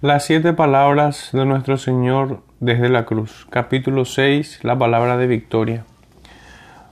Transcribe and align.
Las 0.00 0.26
siete 0.26 0.52
palabras 0.52 1.30
de 1.32 1.44
nuestro 1.44 1.76
Señor 1.76 2.44
desde 2.60 2.88
la 2.88 3.04
cruz. 3.04 3.48
Capítulo 3.50 4.04
6. 4.04 4.60
La 4.62 4.78
palabra 4.78 5.16
de 5.16 5.26
victoria. 5.26 5.86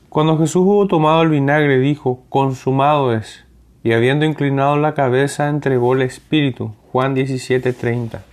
Cuando 0.09 0.37
Jesús 0.39 0.63
hubo 0.67 0.89
tomado 0.89 1.23
el 1.23 1.29
vinagre, 1.29 1.79
dijo, 1.79 2.25
consumado 2.29 3.13
es, 3.13 3.45
y 3.85 3.93
habiendo 3.93 4.25
inclinado 4.25 4.77
la 4.77 4.95
cabeza, 4.95 5.49
entregó 5.49 5.95
el 5.95 6.03
Espíritu. 6.03 6.75
Juan 6.91 7.15
17:30. 7.15 8.25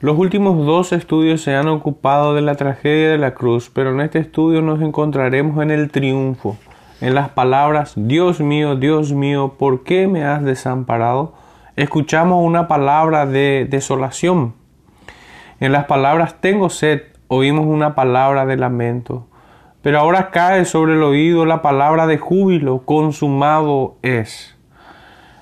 Los 0.00 0.18
últimos 0.18 0.66
dos 0.66 0.92
estudios 0.92 1.40
se 1.40 1.54
han 1.54 1.68
ocupado 1.68 2.34
de 2.34 2.42
la 2.42 2.56
tragedia 2.56 3.08
de 3.12 3.16
la 3.16 3.32
cruz, 3.32 3.70
pero 3.72 3.92
en 3.92 4.02
este 4.02 4.18
estudio 4.18 4.60
nos 4.60 4.82
encontraremos 4.82 5.62
en 5.62 5.70
el 5.70 5.90
triunfo, 5.90 6.58
en 7.00 7.14
las 7.14 7.30
palabras, 7.30 7.94
Dios 7.96 8.40
mío, 8.40 8.76
Dios 8.76 9.14
mío, 9.14 9.54
¿por 9.58 9.84
qué 9.84 10.06
me 10.06 10.22
has 10.22 10.44
desamparado? 10.44 11.45
Escuchamos 11.76 12.42
una 12.42 12.68
palabra 12.68 13.26
de 13.26 13.66
desolación. 13.68 14.54
En 15.60 15.72
las 15.72 15.84
palabras 15.84 16.40
tengo 16.40 16.70
sed 16.70 17.02
oímos 17.28 17.66
una 17.66 17.94
palabra 17.94 18.46
de 18.46 18.56
lamento. 18.56 19.26
Pero 19.82 20.00
ahora 20.00 20.30
cae 20.30 20.64
sobre 20.64 20.94
el 20.94 21.02
oído 21.02 21.44
la 21.44 21.60
palabra 21.60 22.06
de 22.06 22.16
júbilo, 22.16 22.82
consumado 22.84 23.96
es. 24.02 24.56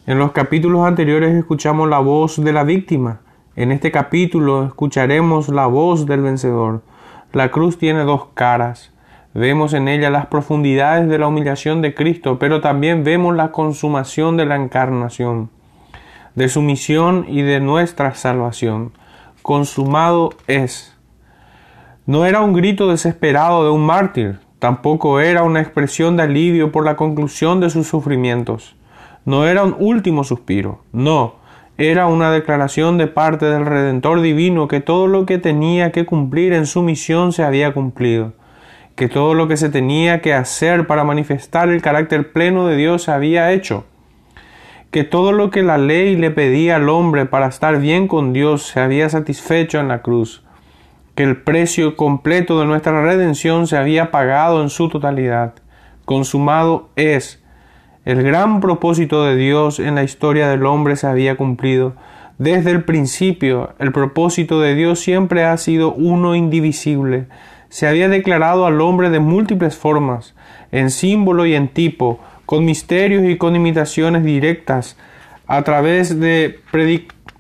En 0.07 0.19
los 0.19 0.33
capítulos 0.33 0.85
anteriores 0.85 1.35
escuchamos 1.35 1.89
la 1.89 2.01
voz 2.01 2.43
de 2.43 2.53
la 2.53 2.65
víctima. 2.65 3.21
En 3.55 3.71
este 3.71 3.93
capítulo 3.93 4.65
escucharemos 4.65 5.49
la 5.49 5.67
voz 5.67 6.05
del 6.05 6.21
vencedor. 6.21 6.83
La 7.33 7.51
cruz 7.53 7.79
tiene 7.79 8.01
dos 8.01 8.27
caras. 8.35 8.93
Vemos 9.35 9.73
en 9.73 9.89
ella 9.89 10.11
las 10.11 10.27
profundidades 10.27 11.09
de 11.09 11.19
la 11.19 11.29
humillación 11.29 11.81
de 11.81 11.95
Cristo, 11.95 12.39
pero 12.39 12.61
también 12.61 13.05
vemos 13.05 13.35
la 13.35 13.51
consumación 13.53 14.37
de 14.37 14.47
la 14.47 14.57
encarnación 14.57 15.54
de 16.35 16.49
su 16.49 16.63
misión 16.63 17.27
y 17.29 17.43
de 17.43 17.61
nuestra 17.61 18.15
salvación. 18.15 18.93
Consumado 19.43 20.31
es. 20.47 20.97
No 22.07 22.27
era 22.27 22.41
un 22.41 22.53
grito 22.53 22.89
desesperado 22.89 23.65
de 23.65 23.71
un 23.71 23.87
mártir, 23.87 24.41
tampoco 24.59 25.21
era 25.21 25.43
una 25.43 25.61
expresión 25.61 26.17
de 26.17 26.25
alivio 26.25 26.73
por 26.73 26.85
la 26.85 26.97
conclusión 26.97 27.61
de 27.61 27.71
sus 27.71 27.87
sufrimientos. 27.87 28.77
No 29.25 29.47
era 29.47 29.63
un 29.63 29.77
último 29.79 30.25
suspiro, 30.25 30.83
no, 30.93 31.37
era 31.79 32.07
una 32.07 32.31
declaración 32.31 32.99
de 32.99 33.07
parte 33.07 33.47
del 33.47 33.67
Redentor 33.67 34.21
Divino 34.21 34.69
que 34.69 34.81
todo 34.81 35.07
lo 35.07 35.27
que 35.27 35.39
tenía 35.39 35.93
que 35.93 36.05
cumplir 36.05 36.53
en 36.53 36.67
su 36.67 36.83
misión 36.83 37.33
se 37.33 37.43
había 37.43 37.73
cumplido, 37.73 38.33
que 38.97 39.09
todo 39.09 39.35
lo 39.35 39.49
que 39.49 39.57
se 39.57 39.71
tenía 39.71 40.21
que 40.21 40.35
hacer 40.35 40.87
para 40.87 41.05
manifestar 41.05 41.71
el 41.71 41.83
carácter 41.83 42.33
pleno 42.33 42.67
de 42.67 42.77
Dios 42.77 43.05
se 43.05 43.13
había 43.13 43.51
hecho, 43.53 43.87
que 44.95 45.03
todo 45.03 45.33
lo 45.33 45.51
que 45.51 45.65
la 45.65 45.77
ley 45.77 46.15
le 46.15 46.31
pedía 46.31 46.77
al 46.77 46.89
hombre 46.89 47.27
para 47.27 47.49
estar 47.49 47.81
bien 47.81 48.07
con 48.07 48.33
Dios 48.33 48.63
se 48.63 48.79
había 48.79 49.09
satisfecho 49.09 49.81
en 49.81 49.89
la 49.89 50.03
cruz, 50.03 50.45
que 51.17 51.25
el 51.25 51.43
precio 51.43 51.97
completo 51.97 52.61
de 52.61 52.67
nuestra 52.67 53.03
redención 53.03 53.67
se 53.67 53.77
había 53.77 54.13
pagado 54.13 54.63
en 54.63 54.71
su 54.71 54.89
totalidad. 54.89 55.55
Consumado 56.05 56.91
es. 56.95 57.43
El 58.05 58.23
gran 58.23 58.61
propósito 58.61 59.25
de 59.25 59.35
Dios 59.35 59.81
en 59.81 59.97
la 59.97 60.05
historia 60.05 60.49
del 60.49 60.65
hombre 60.65 60.95
se 60.95 61.09
había 61.09 61.37
cumplido. 61.37 61.95
Desde 62.39 62.71
el 62.71 62.85
principio, 62.85 63.75
el 63.81 63.91
propósito 63.91 64.61
de 64.61 64.77
Dios 64.77 65.01
siempre 65.01 65.45
ha 65.45 65.57
sido 65.57 65.93
uno 65.93 66.37
indivisible. 66.37 67.27
Se 67.69 67.89
había 67.89 68.09
declarado 68.09 68.65
al 68.65 68.81
hombre 68.81 69.11
de 69.11 69.19
múltiples 69.19 69.77
formas, 69.77 70.37
en 70.71 70.91
símbolo 70.91 71.47
y 71.47 71.57
en 71.57 71.67
tipo, 71.67 72.21
con 72.47 72.65
misterios 72.65 73.25
y 73.25 73.37
con 73.37 73.57
imitaciones 73.57 74.25
directas, 74.25 74.97
a 75.47 75.63
través 75.63 76.19
de 76.21 76.61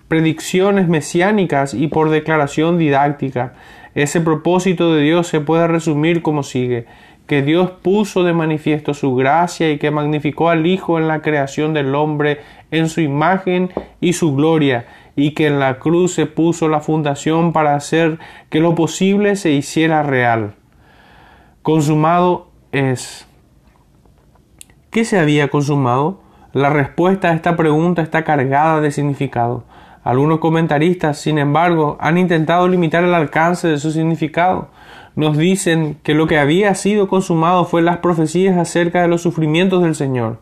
predicciones 0.08 0.88
mesiánicas 0.88 1.74
y 1.74 1.88
por 1.88 2.10
declaración 2.10 2.78
didáctica. 2.78 3.54
Ese 3.94 4.20
propósito 4.20 4.94
de 4.94 5.02
Dios 5.02 5.28
se 5.28 5.40
puede 5.40 5.66
resumir 5.68 6.20
como 6.20 6.42
sigue 6.42 6.86
que 7.26 7.42
Dios 7.42 7.70
puso 7.70 8.22
de 8.22 8.34
manifiesto 8.34 8.92
su 8.92 9.14
gracia 9.14 9.70
y 9.70 9.78
que 9.78 9.90
magnificó 9.90 10.50
al 10.50 10.66
Hijo 10.66 10.98
en 10.98 11.08
la 11.08 11.22
creación 11.22 11.72
del 11.72 11.94
hombre 11.94 12.40
en 12.70 12.88
su 12.88 13.00
imagen 13.00 13.70
y 14.00 14.12
su 14.12 14.34
gloria, 14.34 14.86
y 15.16 15.30
que 15.30 15.46
en 15.46 15.58
la 15.58 15.78
cruz 15.78 16.14
se 16.14 16.26
puso 16.26 16.68
la 16.68 16.80
fundación 16.80 17.52
para 17.52 17.76
hacer 17.76 18.18
que 18.50 18.60
lo 18.60 18.74
posible 18.74 19.36
se 19.36 19.52
hiciera 19.52 20.02
real. 20.02 20.54
Consumado 21.62 22.48
es. 22.72 23.26
¿Qué 24.94 25.04
se 25.04 25.18
había 25.18 25.48
consumado? 25.48 26.20
La 26.52 26.70
respuesta 26.70 27.30
a 27.30 27.34
esta 27.34 27.56
pregunta 27.56 28.00
está 28.00 28.22
cargada 28.22 28.80
de 28.80 28.92
significado. 28.92 29.64
Algunos 30.04 30.38
comentaristas, 30.38 31.18
sin 31.18 31.38
embargo, 31.38 31.96
han 31.98 32.16
intentado 32.16 32.68
limitar 32.68 33.02
el 33.02 33.12
alcance 33.12 33.66
de 33.66 33.78
su 33.78 33.90
significado. 33.90 34.68
Nos 35.16 35.36
dicen 35.36 35.98
que 36.04 36.14
lo 36.14 36.28
que 36.28 36.38
había 36.38 36.72
sido 36.76 37.08
consumado 37.08 37.64
fue 37.64 37.82
las 37.82 37.96
profecías 37.96 38.56
acerca 38.56 39.02
de 39.02 39.08
los 39.08 39.20
sufrimientos 39.20 39.82
del 39.82 39.96
Señor. 39.96 40.38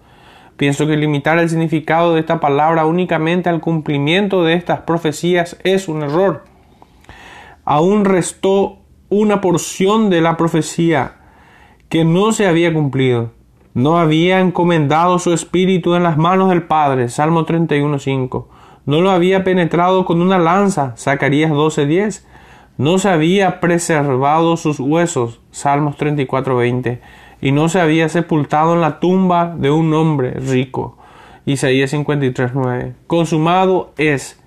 Pienso 0.59 0.87
que 0.87 0.99
limitar 0.99 1.39
el 1.39 1.49
significado 1.49 2.13
de 2.13 2.21
esta 2.21 2.39
palabra 2.39 2.85
únicamente 2.85 3.49
al 3.49 3.63
cumplimiento 3.63 4.45
de 4.45 4.53
estas 4.53 4.81
profecías 4.81 5.57
es 5.65 5.89
un 5.89 6.03
error. 6.03 6.45
Aún 7.65 8.05
restó 8.05 8.81
una 9.09 9.41
porción 9.41 10.11
de 10.11 10.21
la 10.21 10.37
profecía 10.37 11.15
que 11.89 12.05
no 12.05 12.33
se 12.33 12.47
había 12.47 12.71
cumplido 12.75 13.31
no 13.75 13.99
había 13.99 14.41
encomendado 14.41 15.19
su 15.19 15.33
espíritu 15.33 15.95
en 15.95 16.03
las 16.03 16.19
manos 16.19 16.51
del 16.51 16.63
Padre, 16.63 17.09
Salmo 17.09 17.47
31.5. 17.47 18.47
No 18.85 19.01
lo 19.01 19.11
había 19.11 19.45
penetrado 19.45 20.05
con 20.05 20.21
una 20.21 20.39
lanza, 20.39 20.95
Zacarías 20.97 21.51
12.10. 21.51 22.25
No 22.79 22.99
se 22.99 23.09
había 23.09 23.61
preservado 23.61 24.57
sus 24.57 24.81
huesos, 24.81 25.41
Salmos 25.51 25.97
34.20. 25.97 27.01
Y 27.41 27.53
no 27.53 27.69
se 27.69 27.81
había 27.81 28.09
sepultado 28.09 28.75
en 28.75 28.81
la 28.81 29.01
tumba 29.01 29.55
de 29.57 29.71
un 29.71 29.93
hombre 29.95 30.33
rico, 30.33 30.99
Isaías 31.45 31.93
53.9. 31.93 32.95
Consumado 33.07 33.93
es. 33.97 34.41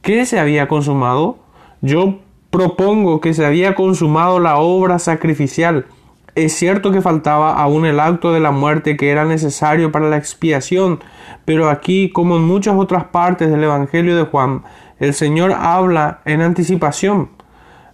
¿Qué 0.00 0.24
se 0.24 0.38
había 0.38 0.68
consumado? 0.68 1.38
Yo 1.82 2.20
propongo 2.50 3.20
que 3.20 3.34
se 3.34 3.44
había 3.44 3.74
consumado 3.74 4.40
la 4.40 4.58
obra 4.58 4.98
sacrificial, 4.98 5.86
es 6.34 6.54
cierto 6.54 6.92
que 6.92 7.00
faltaba 7.00 7.54
aún 7.54 7.86
el 7.86 8.00
acto 8.00 8.32
de 8.32 8.40
la 8.40 8.50
muerte 8.50 8.96
que 8.96 9.10
era 9.10 9.24
necesario 9.24 9.90
para 9.90 10.08
la 10.08 10.16
expiación, 10.16 11.00
pero 11.44 11.68
aquí, 11.68 12.10
como 12.10 12.36
en 12.36 12.42
muchas 12.42 12.76
otras 12.76 13.04
partes 13.04 13.50
del 13.50 13.64
Evangelio 13.64 14.16
de 14.16 14.24
Juan, 14.24 14.62
el 14.98 15.14
Señor 15.14 15.52
habla 15.52 16.20
en 16.24 16.42
anticipación. 16.42 17.30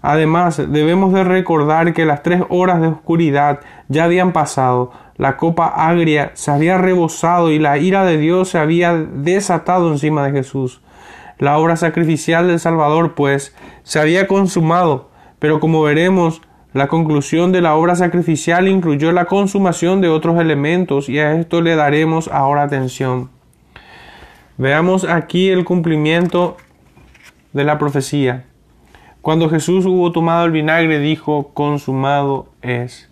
Además, 0.03 0.57
debemos 0.57 1.13
de 1.13 1.25
recordar 1.25 1.93
que 1.95 2.05
las 2.05 2.23
tres 2.23 2.43
horas 2.49 2.81
de 2.81 2.89
oscuridad 2.89 3.61
ya 3.89 4.05
habían 4.05 4.33
pasado, 4.33 4.93
la 5.17 5.37
copa 5.37 5.67
agria 5.67 6.33
se 6.35 6.51
había 6.51 6.77
rebosado 6.77 7.51
y 7.51 7.59
la 7.59 7.79
ira 7.79 8.05
de 8.05 8.19
Dios 8.19 8.51
se 8.51 8.59
había 8.59 8.95
desatado 8.95 9.91
encima 9.91 10.25
de 10.27 10.33
Jesús. 10.33 10.83
La 11.39 11.59
obra 11.59 11.77
sacrificial 11.77 12.49
del 12.49 12.61
Salvador, 12.61 13.15
pues, 13.15 13.55
se 13.83 13.99
había 13.99 14.27
consumado, 14.27 15.11
pero 15.39 15.59
como 15.59 15.83
veremos, 15.83 16.43
la 16.77 16.89
conclusión 16.89 17.53
de 17.53 17.63
la 17.63 17.75
obra 17.75 17.97
sacrificial 17.97 18.69
incluyó 18.69 19.11
la 19.11 19.25
consumación 19.25 20.03
de 20.03 20.11
otros 20.11 20.39
elementos 20.39 21.09
y 21.09 21.19
a 21.19 21.33
esto 21.33 21.63
le 21.63 21.75
daremos 21.75 22.29
ahora 22.29 22.65
atención. 22.65 23.31
Veamos 24.59 25.05
aquí 25.05 25.49
el 25.49 25.65
cumplimiento 25.65 26.59
de 27.55 27.65
la 27.65 27.79
profecía. 27.79 28.45
Cuando 29.23 29.49
Jesús 29.49 29.87
hubo 29.87 30.13
tomado 30.13 30.45
el 30.45 30.51
vinagre 30.51 30.99
dijo, 30.99 31.49
consumado 31.55 32.51
es. 32.61 33.09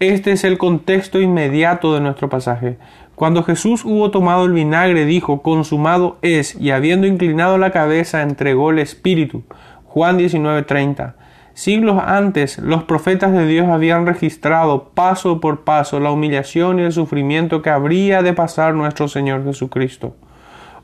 Este 0.00 0.32
es 0.32 0.42
el 0.42 0.58
contexto 0.58 1.20
inmediato 1.20 1.94
de 1.94 2.00
nuestro 2.00 2.28
pasaje. 2.28 2.78
Cuando 3.14 3.44
Jesús 3.44 3.84
hubo 3.84 4.10
tomado 4.10 4.44
el 4.44 4.52
vinagre 4.52 5.04
dijo, 5.04 5.42
consumado 5.42 6.18
es, 6.22 6.56
y 6.56 6.72
habiendo 6.72 7.06
inclinado 7.06 7.58
la 7.58 7.70
cabeza 7.70 8.22
entregó 8.22 8.72
el 8.72 8.80
Espíritu. 8.80 9.44
Juan 9.84 10.18
19:30. 10.18 11.14
Siglos 11.58 12.00
antes, 12.06 12.58
los 12.60 12.84
profetas 12.84 13.32
de 13.32 13.44
Dios 13.44 13.66
habían 13.66 14.06
registrado 14.06 14.90
paso 14.90 15.40
por 15.40 15.64
paso 15.64 15.98
la 15.98 16.12
humillación 16.12 16.78
y 16.78 16.82
el 16.82 16.92
sufrimiento 16.92 17.62
que 17.62 17.70
habría 17.70 18.22
de 18.22 18.32
pasar 18.32 18.74
nuestro 18.74 19.08
Señor 19.08 19.42
Jesucristo. 19.42 20.14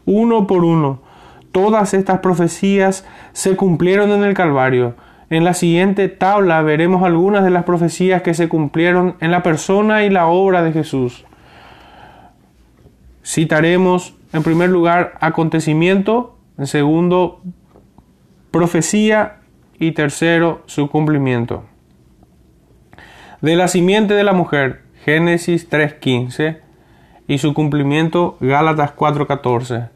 Uno 0.04 0.48
por 0.48 0.64
uno, 0.64 1.00
todas 1.52 1.94
estas 1.94 2.18
profecías 2.18 3.06
se 3.32 3.54
cumplieron 3.54 4.10
en 4.10 4.24
el 4.24 4.34
Calvario. 4.34 4.96
En 5.30 5.44
la 5.44 5.54
siguiente 5.54 6.08
tabla 6.08 6.60
veremos 6.62 7.04
algunas 7.04 7.44
de 7.44 7.50
las 7.50 7.62
profecías 7.62 8.22
que 8.22 8.34
se 8.34 8.48
cumplieron 8.48 9.14
en 9.20 9.30
la 9.30 9.44
persona 9.44 10.02
y 10.02 10.10
la 10.10 10.26
obra 10.26 10.64
de 10.64 10.72
Jesús. 10.72 11.24
Citaremos 13.24 14.16
en 14.32 14.42
primer 14.42 14.70
lugar 14.70 15.14
acontecimiento, 15.20 16.36
en 16.58 16.66
segundo 16.66 17.42
profecía 18.50 19.36
y 19.78 19.92
tercero, 19.92 20.62
su 20.66 20.88
cumplimiento. 20.88 21.64
De 23.40 23.56
la 23.56 23.68
simiente 23.68 24.14
de 24.14 24.24
la 24.24 24.32
mujer, 24.32 24.82
Génesis 25.04 25.68
3.15, 25.70 26.58
y 27.26 27.38
su 27.38 27.54
cumplimiento, 27.54 28.36
Gálatas 28.40 28.94
4.14. 28.96 29.90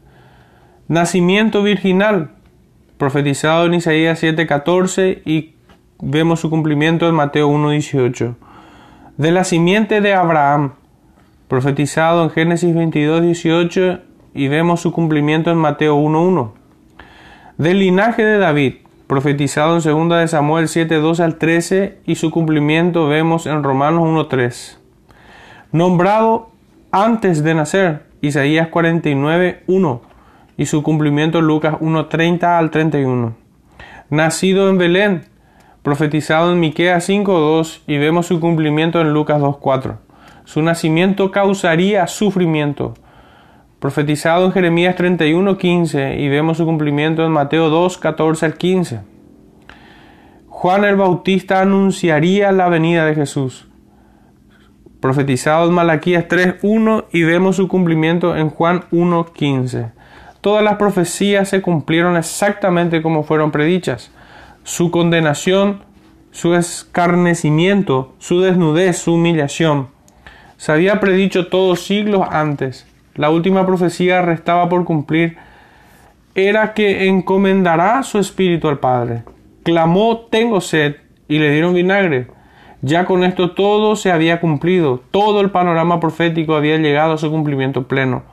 Nacimiento 0.87 1.61
virginal, 1.61 2.31
profetizado 2.97 3.65
en 3.65 3.75
Isaías 3.75 4.21
7:14 4.21 5.21
y 5.25 5.55
vemos 6.01 6.39
su 6.39 6.49
cumplimiento 6.49 7.07
en 7.07 7.15
Mateo 7.15 7.47
1:18. 7.47 8.35
De 9.17 9.31
la 9.31 9.43
simiente 9.43 10.01
de 10.01 10.13
Abraham, 10.13 10.73
profetizado 11.47 12.23
en 12.23 12.29
Génesis 12.31 12.73
22:18 12.73 14.01
y 14.33 14.47
vemos 14.47 14.81
su 14.81 14.91
cumplimiento 14.91 15.51
en 15.51 15.57
Mateo 15.57 15.95
1:1. 15.95 16.53
Del 17.57 17.79
linaje 17.79 18.23
de 18.23 18.37
David, 18.37 18.75
profetizado 19.09 19.77
en 19.77 20.07
2 20.07 20.19
de 20.19 20.27
Samuel 20.27 20.67
7:12 20.67 21.23
al 21.23 21.39
13 21.39 21.97
y 22.05 22.13
su 22.13 22.29
cumplimiento 22.29 23.07
vemos 23.07 23.47
en 23.47 23.63
Romanos 23.63 24.03
1:3. 24.03 24.77
Nombrado 25.71 26.51
antes 26.91 27.43
de 27.43 27.55
nacer, 27.55 28.03
Isaías 28.21 28.67
49:1 28.67 30.01
y 30.57 30.67
su 30.67 30.83
cumplimiento 30.83 31.41
Lucas 31.41 31.77
1:30 31.79 32.59
al 32.59 32.69
31. 32.69 33.33
Nacido 34.11 34.69
en 34.69 34.77
Belén, 34.77 35.25
profetizado 35.81 36.51
en 36.51 36.59
Miqueas 36.59 37.03
5:2 37.09 37.81
y 37.87 37.97
vemos 37.97 38.27
su 38.27 38.39
cumplimiento 38.39 39.01
en 39.01 39.11
Lucas 39.11 39.41
2:4. 39.41 39.97
Su 40.45 40.61
nacimiento 40.61 41.31
causaría 41.31 42.05
sufrimiento. 42.05 42.93
Profetizado 43.79 44.45
en 44.45 44.51
Jeremías 44.51 44.97
31:15 44.97 46.19
y 46.19 46.27
vemos 46.27 46.57
su 46.57 46.65
cumplimiento 46.65 47.25
en 47.25 47.31
Mateo 47.31 47.69
2:14 47.69 48.45
al 48.45 48.55
15. 48.55 48.99
Juan 50.47 50.83
el 50.83 50.97
Bautista 50.97 51.61
anunciaría 51.61 52.51
la 52.51 52.67
venida 52.67 53.05
de 53.05 53.15
Jesús. 53.15 53.69
Profetizado 54.99 55.69
en 55.69 55.73
Malaquías 55.73 56.27
3:1 56.27 57.05
y 57.13 57.23
vemos 57.23 57.55
su 57.55 57.69
cumplimiento 57.69 58.35
en 58.35 58.49
Juan 58.49 58.83
1:15. 58.91 59.93
Todas 60.41 60.61
las 60.61 60.75
profecías 60.75 61.47
se 61.47 61.61
cumplieron 61.61 62.17
exactamente 62.17 63.01
como 63.01 63.23
fueron 63.23 63.51
predichas 63.51 64.11
su 64.65 64.91
condenación, 64.91 65.83
su 66.31 66.53
escarnecimiento, 66.53 68.13
su 68.19 68.41
desnudez, 68.41 68.97
su 68.97 69.13
humillación. 69.13 69.87
Se 70.57 70.73
había 70.73 70.99
predicho 70.99 71.47
todos 71.47 71.79
siglos 71.79 72.27
antes. 72.29 72.88
La 73.19 73.29
última 73.31 73.65
profecía 73.65 74.21
restaba 74.21 74.69
por 74.69 74.85
cumplir 74.85 75.35
era 76.35 76.73
que 76.73 77.09
encomendará 77.09 78.01
su 78.03 78.17
espíritu 78.17 78.69
al 78.69 78.79
Padre. 78.79 79.23
Clamó, 79.63 80.19
tengo 80.31 80.61
sed, 80.61 80.95
y 81.27 81.37
le 81.37 81.51
dieron 81.51 81.73
vinagre. 81.73 82.27
Ya 82.81 83.03
con 83.03 83.25
esto 83.25 83.51
todo 83.51 83.97
se 83.97 84.13
había 84.13 84.39
cumplido, 84.39 85.01
todo 85.11 85.41
el 85.41 85.51
panorama 85.51 85.99
profético 85.99 86.55
había 86.55 86.77
llegado 86.77 87.11
a 87.11 87.17
su 87.17 87.29
cumplimiento 87.29 87.89
pleno. 87.89 88.23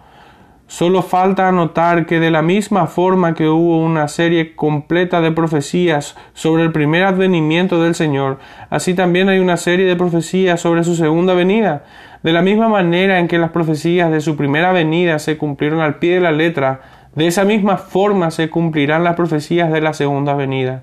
Solo 0.69 1.03
falta 1.03 1.49
anotar 1.49 2.07
que 2.07 2.21
de 2.21 2.31
la 2.31 2.43
misma 2.43 2.87
forma 2.87 3.35
que 3.35 3.49
hubo 3.49 3.79
una 3.79 4.07
serie 4.07 4.55
completa 4.55 5.21
de 5.21 5.33
profecías 5.33 6.17
sobre 6.33 6.63
el 6.63 6.71
primer 6.71 7.03
advenimiento 7.03 7.83
del 7.83 7.97
Señor, 7.97 8.39
así 8.71 8.95
también 8.95 9.29
hay 9.29 9.41
una 9.41 9.57
serie 9.57 9.87
de 9.87 9.97
profecías 9.97 10.61
sobre 10.61 10.85
su 10.85 10.95
segunda 10.95 11.35
venida. 11.35 11.85
De 12.27 12.33
la 12.33 12.43
misma 12.43 12.69
manera 12.69 13.21
en 13.21 13.29
que 13.29 13.39
las 13.39 13.53
profecías 13.53 14.11
de 14.11 14.21
su 14.21 14.35
primera 14.35 14.73
venida 14.73 15.21
se 15.21 15.37
cumplieron 15.37 15.79
al 15.79 16.01
pie 16.01 16.15
de 16.15 16.21
la 16.21 16.33
letra, 16.33 16.81
de 17.15 17.29
esa 17.29 17.45
misma 17.45 17.77
forma 17.77 18.33
se 18.33 18.51
cumplirán 18.51 19.05
las 19.05 19.15
profecías 19.15 19.71
de 19.71 19.81
la 19.81 19.93
segunda 19.93 20.35
venida. 20.35 20.83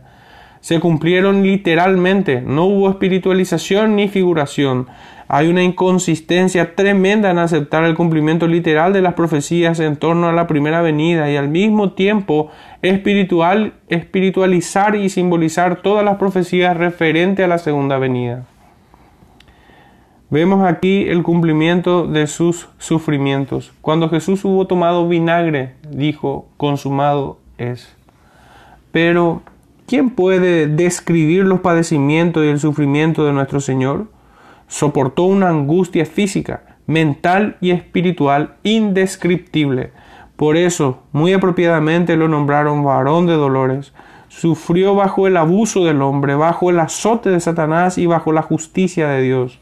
Se 0.62 0.80
cumplieron 0.80 1.44
literalmente, 1.44 2.40
no 2.40 2.64
hubo 2.64 2.90
espiritualización 2.90 3.98
ni 3.98 4.08
figuración. 4.08 4.88
Hay 5.28 5.50
una 5.50 5.64
inconsistencia 5.64 6.76
tremenda 6.76 7.32
en 7.32 7.40
aceptar 7.40 7.84
el 7.84 7.96
cumplimiento 7.96 8.48
literal 8.48 8.94
de 8.94 9.02
las 9.02 9.16
profecías 9.16 9.82
en 9.82 9.98
torno 9.98 10.30
a 10.30 10.32
la 10.32 10.48
primera 10.48 10.82
venida 10.82 11.30
y 11.30 11.36
al 11.36 11.50
mismo 11.50 11.92
tiempo 11.92 12.52
espiritual, 12.82 13.74
espiritualizar 13.90 14.96
y 14.96 15.10
simbolizar 15.10 15.82
todas 15.82 16.06
las 16.06 16.16
profecías 16.16 16.78
referentes 16.78 17.44
a 17.44 17.50
la 17.50 17.58
segunda 17.58 17.98
venida. 17.98 18.46
Vemos 20.30 20.66
aquí 20.66 21.08
el 21.08 21.24
cumplimiento 21.24 22.08
de 22.08 22.28
sus 22.28 22.70
sufrimientos. 22.78 23.72
Cuando 23.82 24.10
Jesús 24.10 24.44
hubo 24.46 24.66
tomado 24.68 25.08
vinagre, 25.08 25.76
dijo, 25.90 26.48
consumado 26.58 27.40
es. 27.58 27.96
Pero, 28.92 29.42
¿quién 29.86 30.10
puede 30.10 30.68
describir 30.68 31.46
los 31.46 31.60
padecimientos 31.60 32.44
y 32.46 32.50
el 32.50 32.60
sufrimiento 32.60 33.26
de 33.26 33.34
nuestro 33.34 33.60
Señor? 33.60 34.08
soportó 34.74 35.26
una 35.26 35.50
angustia 35.50 36.04
física, 36.04 36.78
mental 36.88 37.58
y 37.62 37.70
espiritual 37.70 38.56
indescriptible. 38.64 39.92
Por 40.36 40.58
eso, 40.58 41.04
muy 41.12 41.32
apropiadamente 41.34 42.16
lo 42.16 42.28
nombraron 42.28 42.84
varón 42.84 43.28
de 43.28 43.34
dolores. 43.34 43.94
Sufrió 44.30 44.96
bajo 44.96 45.28
el 45.28 45.38
abuso 45.38 45.86
del 45.86 46.02
hombre, 46.02 46.34
bajo 46.34 46.72
el 46.72 46.80
azote 46.80 47.30
de 47.30 47.40
Satanás 47.40 48.00
y 48.00 48.08
bajo 48.08 48.32
la 48.32 48.42
justicia 48.42 49.08
de 49.10 49.22
Dios. 49.22 49.60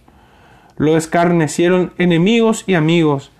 Lo 0.81 0.97
escarnecieron 0.97 1.93
enemigos 1.99 2.63
y 2.65 2.73
amigos. 2.73 3.31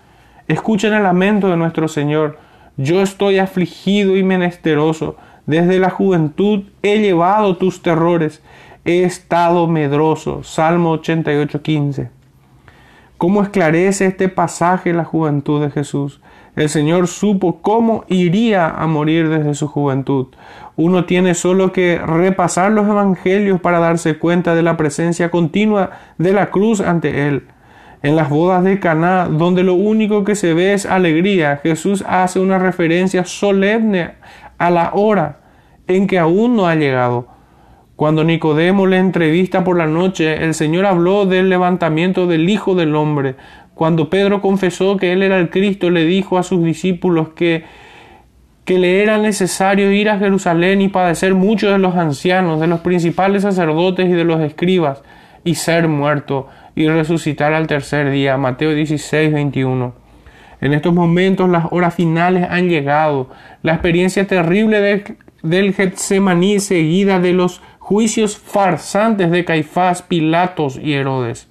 Escuchen 0.46 0.92
el 0.92 1.02
lamento 1.02 1.48
de 1.48 1.56
nuestro 1.56 1.88
Señor. 1.88 2.38
Yo 2.76 3.02
estoy 3.02 3.40
afligido 3.40 4.16
y 4.16 4.22
menesteroso. 4.22 5.16
Desde 5.44 5.80
la 5.80 5.90
juventud 5.90 6.62
he 6.84 7.00
llevado 7.00 7.56
tus 7.56 7.82
terrores 7.82 8.44
he 8.84 9.02
estado 9.02 9.66
medroso. 9.66 10.44
Salmo 10.44 10.96
88.15. 10.96 12.10
¿Cómo 13.18 13.42
esclarece 13.42 14.06
este 14.06 14.28
pasaje 14.28 14.92
la 14.92 15.04
juventud 15.04 15.60
de 15.64 15.72
Jesús? 15.72 16.20
El 16.54 16.68
Señor 16.68 17.08
supo 17.08 17.62
cómo 17.62 18.04
iría 18.08 18.68
a 18.68 18.86
morir 18.86 19.30
desde 19.30 19.54
su 19.54 19.68
juventud. 19.68 20.26
Uno 20.76 21.06
tiene 21.06 21.34
solo 21.34 21.72
que 21.72 21.98
repasar 21.98 22.72
los 22.72 22.86
evangelios 22.86 23.60
para 23.60 23.78
darse 23.78 24.18
cuenta 24.18 24.54
de 24.54 24.62
la 24.62 24.76
presencia 24.76 25.30
continua 25.30 25.92
de 26.18 26.34
la 26.34 26.50
cruz 26.50 26.82
ante 26.82 27.26
él. 27.26 27.44
En 28.02 28.16
las 28.16 28.28
bodas 28.28 28.64
de 28.64 28.80
Caná, 28.80 29.28
donde 29.30 29.62
lo 29.62 29.74
único 29.74 30.24
que 30.24 30.34
se 30.34 30.52
ve 30.52 30.74
es 30.74 30.84
alegría, 30.84 31.60
Jesús 31.62 32.04
hace 32.06 32.38
una 32.38 32.58
referencia 32.58 33.24
solemne 33.24 34.12
a 34.58 34.70
la 34.70 34.90
hora 34.92 35.38
en 35.86 36.06
que 36.06 36.18
aún 36.18 36.54
no 36.54 36.66
ha 36.66 36.74
llegado. 36.74 37.28
Cuando 37.96 38.24
Nicodemo 38.24 38.86
le 38.86 38.98
entrevista 38.98 39.62
por 39.62 39.78
la 39.78 39.86
noche, 39.86 40.44
el 40.44 40.54
Señor 40.54 40.86
habló 40.86 41.24
del 41.24 41.48
levantamiento 41.48 42.26
del 42.26 42.50
Hijo 42.50 42.74
del 42.74 42.96
Hombre. 42.96 43.36
Cuando 43.82 44.08
Pedro 44.08 44.40
confesó 44.40 44.96
que 44.96 45.12
él 45.12 45.24
era 45.24 45.40
el 45.40 45.50
Cristo, 45.50 45.90
le 45.90 46.04
dijo 46.04 46.38
a 46.38 46.44
sus 46.44 46.62
discípulos 46.62 47.30
que, 47.30 47.64
que 48.64 48.78
le 48.78 49.02
era 49.02 49.18
necesario 49.18 49.90
ir 49.90 50.08
a 50.08 50.20
Jerusalén 50.20 50.80
y 50.80 50.86
padecer 50.86 51.34
muchos 51.34 51.72
de 51.72 51.78
los 51.78 51.96
ancianos, 51.96 52.60
de 52.60 52.68
los 52.68 52.78
principales 52.78 53.42
sacerdotes 53.42 54.08
y 54.08 54.12
de 54.12 54.22
los 54.22 54.40
escribas, 54.40 55.02
y 55.42 55.56
ser 55.56 55.88
muerto 55.88 56.46
y 56.76 56.86
resucitar 56.86 57.54
al 57.54 57.66
tercer 57.66 58.12
día. 58.12 58.36
Mateo 58.36 58.72
16, 58.72 59.32
21. 59.32 59.92
En 60.60 60.74
estos 60.74 60.94
momentos 60.94 61.50
las 61.50 61.66
horas 61.72 61.92
finales 61.92 62.46
han 62.48 62.68
llegado. 62.68 63.30
La 63.62 63.72
experiencia 63.72 64.24
terrible 64.28 65.02
del 65.42 65.74
Getsemaní 65.74 66.60
seguida 66.60 67.18
de 67.18 67.32
los 67.32 67.60
juicios 67.80 68.38
farsantes 68.38 69.32
de 69.32 69.44
Caifás, 69.44 70.02
Pilatos 70.02 70.78
y 70.80 70.92
Herodes, 70.92 71.48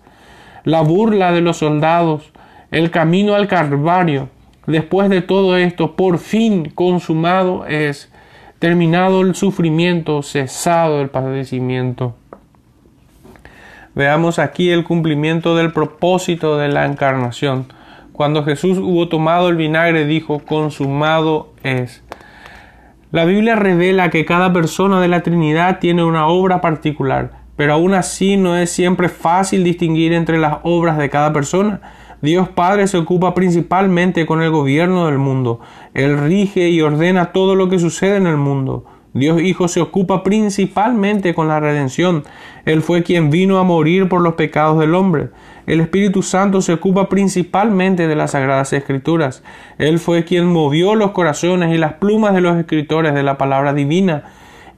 la 0.63 0.81
burla 0.81 1.31
de 1.31 1.41
los 1.41 1.57
soldados, 1.57 2.31
el 2.71 2.91
camino 2.91 3.35
al 3.35 3.47
Calvario. 3.47 4.29
Después 4.67 5.09
de 5.09 5.21
todo 5.21 5.57
esto, 5.57 5.95
por 5.95 6.19
fin 6.19 6.71
consumado 6.73 7.65
es, 7.65 8.11
terminado 8.59 9.21
el 9.21 9.35
sufrimiento, 9.35 10.21
cesado 10.21 11.01
el 11.01 11.09
padecimiento. 11.09 12.15
Veamos 13.95 14.39
aquí 14.39 14.69
el 14.69 14.83
cumplimiento 14.83 15.55
del 15.55 15.73
propósito 15.73 16.57
de 16.57 16.69
la 16.69 16.85
encarnación. 16.85 17.65
Cuando 18.13 18.43
Jesús 18.43 18.77
hubo 18.77 19.09
tomado 19.09 19.49
el 19.49 19.55
vinagre, 19.55 20.05
dijo, 20.05 20.39
consumado 20.39 21.49
es. 21.63 22.03
La 23.11 23.25
Biblia 23.25 23.55
revela 23.55 24.09
que 24.09 24.23
cada 24.23 24.53
persona 24.53 25.01
de 25.01 25.09
la 25.09 25.21
Trinidad 25.21 25.79
tiene 25.79 26.03
una 26.03 26.27
obra 26.27 26.61
particular, 26.61 27.40
pero 27.61 27.73
aún 27.73 27.93
así 27.93 28.37
no 28.37 28.57
es 28.57 28.71
siempre 28.71 29.07
fácil 29.07 29.63
distinguir 29.63 30.13
entre 30.13 30.39
las 30.39 30.57
obras 30.63 30.97
de 30.97 31.11
cada 31.11 31.31
persona. 31.31 31.79
Dios 32.19 32.49
Padre 32.49 32.87
se 32.87 32.97
ocupa 32.97 33.35
principalmente 33.35 34.25
con 34.25 34.41
el 34.41 34.49
gobierno 34.49 35.05
del 35.05 35.19
mundo. 35.19 35.59
Él 35.93 36.17
rige 36.17 36.69
y 36.69 36.81
ordena 36.81 37.31
todo 37.33 37.53
lo 37.53 37.69
que 37.69 37.77
sucede 37.77 38.17
en 38.17 38.25
el 38.25 38.37
mundo. 38.37 38.85
Dios 39.13 39.39
Hijo 39.43 39.67
se 39.67 39.79
ocupa 39.79 40.23
principalmente 40.23 41.35
con 41.35 41.47
la 41.47 41.59
redención. 41.59 42.23
Él 42.65 42.81
fue 42.81 43.03
quien 43.03 43.29
vino 43.29 43.59
a 43.59 43.63
morir 43.63 44.09
por 44.09 44.21
los 44.21 44.33
pecados 44.33 44.79
del 44.79 44.95
hombre. 44.95 45.29
El 45.67 45.81
Espíritu 45.81 46.23
Santo 46.23 46.63
se 46.63 46.73
ocupa 46.73 47.09
principalmente 47.09 48.07
de 48.07 48.15
las 48.15 48.31
Sagradas 48.31 48.73
Escrituras. 48.73 49.43
Él 49.77 49.99
fue 49.99 50.23
quien 50.23 50.47
movió 50.47 50.95
los 50.95 51.11
corazones 51.11 51.75
y 51.75 51.77
las 51.77 51.93
plumas 51.93 52.33
de 52.33 52.41
los 52.41 52.57
escritores 52.57 53.13
de 53.13 53.21
la 53.21 53.37
palabra 53.37 53.75
divina. 53.75 54.23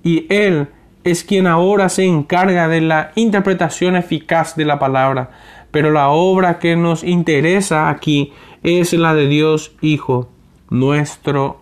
Y 0.03 0.25
Él 0.29 0.67
es 1.03 1.23
quien 1.23 1.47
ahora 1.47 1.89
se 1.89 2.05
encarga 2.05 2.67
de 2.67 2.81
la 2.81 3.11
interpretación 3.15 3.95
eficaz 3.95 4.55
de 4.55 4.65
la 4.65 4.79
palabra. 4.79 5.31
Pero 5.71 5.91
la 5.91 6.09
obra 6.09 6.59
que 6.59 6.75
nos 6.75 7.03
interesa 7.03 7.89
aquí 7.89 8.31
es 8.61 8.93
la 8.93 9.13
de 9.13 9.27
Dios 9.27 9.75
Hijo, 9.81 10.29
nuestro 10.69 11.61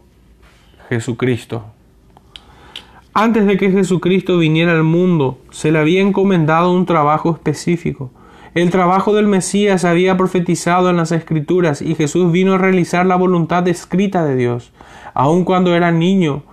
Jesucristo. 0.89 1.65
Antes 3.13 3.45
de 3.45 3.57
que 3.57 3.71
Jesucristo 3.71 4.37
viniera 4.37 4.71
al 4.71 4.83
mundo, 4.83 5.39
se 5.49 5.71
le 5.71 5.79
había 5.79 6.01
encomendado 6.01 6.71
un 6.71 6.85
trabajo 6.85 7.31
específico. 7.31 8.11
El 8.53 8.69
trabajo 8.69 9.13
del 9.13 9.27
Mesías 9.27 9.85
había 9.85 10.17
profetizado 10.17 10.89
en 10.89 10.97
las 10.97 11.11
Escrituras 11.11 11.81
y 11.81 11.95
Jesús 11.95 12.31
vino 12.31 12.53
a 12.53 12.57
realizar 12.57 13.05
la 13.05 13.15
voluntad 13.15 13.67
escrita 13.67 14.23
de 14.25 14.35
Dios. 14.35 14.71
Aun 15.13 15.45
cuando 15.45 15.73
era 15.73 15.91
niño, 15.91 16.43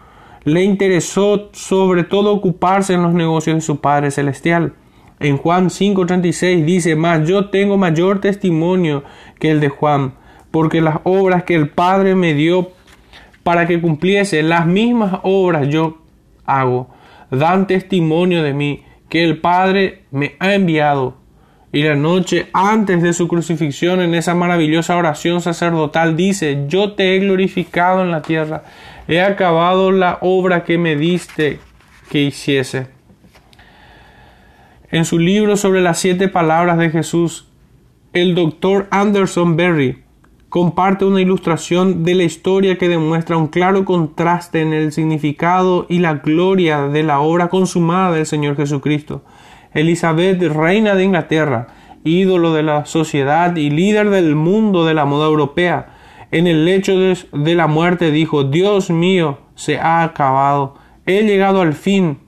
le 0.49 0.65
interesó 0.65 1.51
sobre 1.53 2.05
todo 2.05 2.33
ocuparse 2.33 2.95
en 2.95 3.03
los 3.03 3.15
negocios 3.15 3.57
de 3.57 3.61
su 3.61 3.81
Padre 3.81 4.11
Celestial. 4.11 4.75
En 5.21 5.37
Juan 5.37 5.69
5:36 5.71 6.65
dice, 6.65 6.97
mas 6.97 7.29
yo 7.29 7.51
tengo 7.51 7.77
mayor 7.77 8.21
testimonio 8.21 9.05
que 9.39 9.51
el 9.51 9.61
de 9.61 9.69
Juan, 9.69 10.15
porque 10.51 10.81
las 10.81 10.99
obras 11.05 11.45
que 11.45 11.55
el 11.55 11.69
Padre 11.69 12.15
me 12.15 12.35
dio 12.35 12.71
para 13.43 13.67
que 13.67 13.81
cumpliese, 13.81 14.43
las 14.43 14.67
mismas 14.67 15.21
obras 15.23 15.69
yo 15.69 15.99
hago, 16.45 16.89
dan 17.31 17.67
testimonio 17.67 18.43
de 18.43 18.55
mí, 18.55 18.83
que 19.09 19.25
el 19.25 19.39
Padre 19.39 20.05
me 20.11 20.37
ha 20.39 20.55
enviado. 20.55 21.17
Y 21.73 21.83
la 21.83 21.97
noche 21.97 22.49
antes 22.53 23.03
de 23.03 23.13
su 23.13 23.29
crucifixión, 23.29 24.01
en 24.01 24.15
esa 24.15 24.35
maravillosa 24.35 24.97
oración 24.97 25.41
sacerdotal, 25.41 26.17
dice, 26.17 26.65
yo 26.69 26.93
te 26.93 27.15
he 27.15 27.19
glorificado 27.19 28.03
en 28.03 28.11
la 28.11 28.23
tierra, 28.23 28.65
he 29.09 29.23
acabado 29.23 29.91
la 29.91 30.19
obra 30.21 30.65
que 30.65 30.77
me 30.77 30.95
diste 30.95 31.59
que 32.11 32.23
hiciese. 32.23 32.87
En 34.91 35.05
su 35.05 35.19
libro 35.19 35.57
sobre 35.57 35.81
las 35.81 35.99
siete 35.99 36.29
palabras 36.29 36.79
de 36.79 36.91
Jesús, 36.91 37.49
el 38.13 38.35
doctor 38.35 38.87
Anderson 38.91 39.57
Berry 39.57 40.05
comparte 40.51 41.05
una 41.05 41.21
ilustración 41.21 42.05
de 42.05 42.15
la 42.15 42.23
historia 42.23 42.79
que 42.79 42.89
demuestra 42.89 43.37
un 43.37 43.49
claro 43.49 43.85
contraste 43.85 44.61
en 44.61 44.73
el 44.73 44.93
significado 44.93 45.87
y 45.89 45.99
la 45.99 46.15
gloria 46.15 46.89
de 46.89 47.03
la 47.03 47.21
obra 47.21 47.49
consumada 47.49 48.13
del 48.13 48.27
Señor 48.27 48.57
Jesucristo. 48.57 49.25
Elizabeth, 49.73 50.41
reina 50.43 50.95
de 50.95 51.05
Inglaterra, 51.05 51.69
ídolo 52.05 52.55
de 52.55 52.63
la 52.63 52.87
sociedad 52.87 53.57
y 53.57 53.71
líder 53.71 54.11
del 54.11 54.35
mundo 54.35 54.87
de 54.87 54.95
la 54.95 55.05
moda 55.05 55.27
europea, 55.27 55.98
en 56.31 56.47
el 56.47 56.65
lecho 56.65 56.99
de, 56.99 57.55
la 57.55 57.67
muerte 57.67 58.11
dijo, 58.11 58.45
Dios 58.45 58.91
mío, 58.91 59.39
se 59.55 59.79
ha 59.79 60.03
acabado, 60.03 60.77
he 61.07 61.23
llegado 61.23 61.63
al 61.63 61.73
fin, 61.73 62.19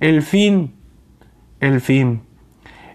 el 0.00 0.22
fin, 0.22 0.74
el 1.60 1.80
fin. 1.80 2.22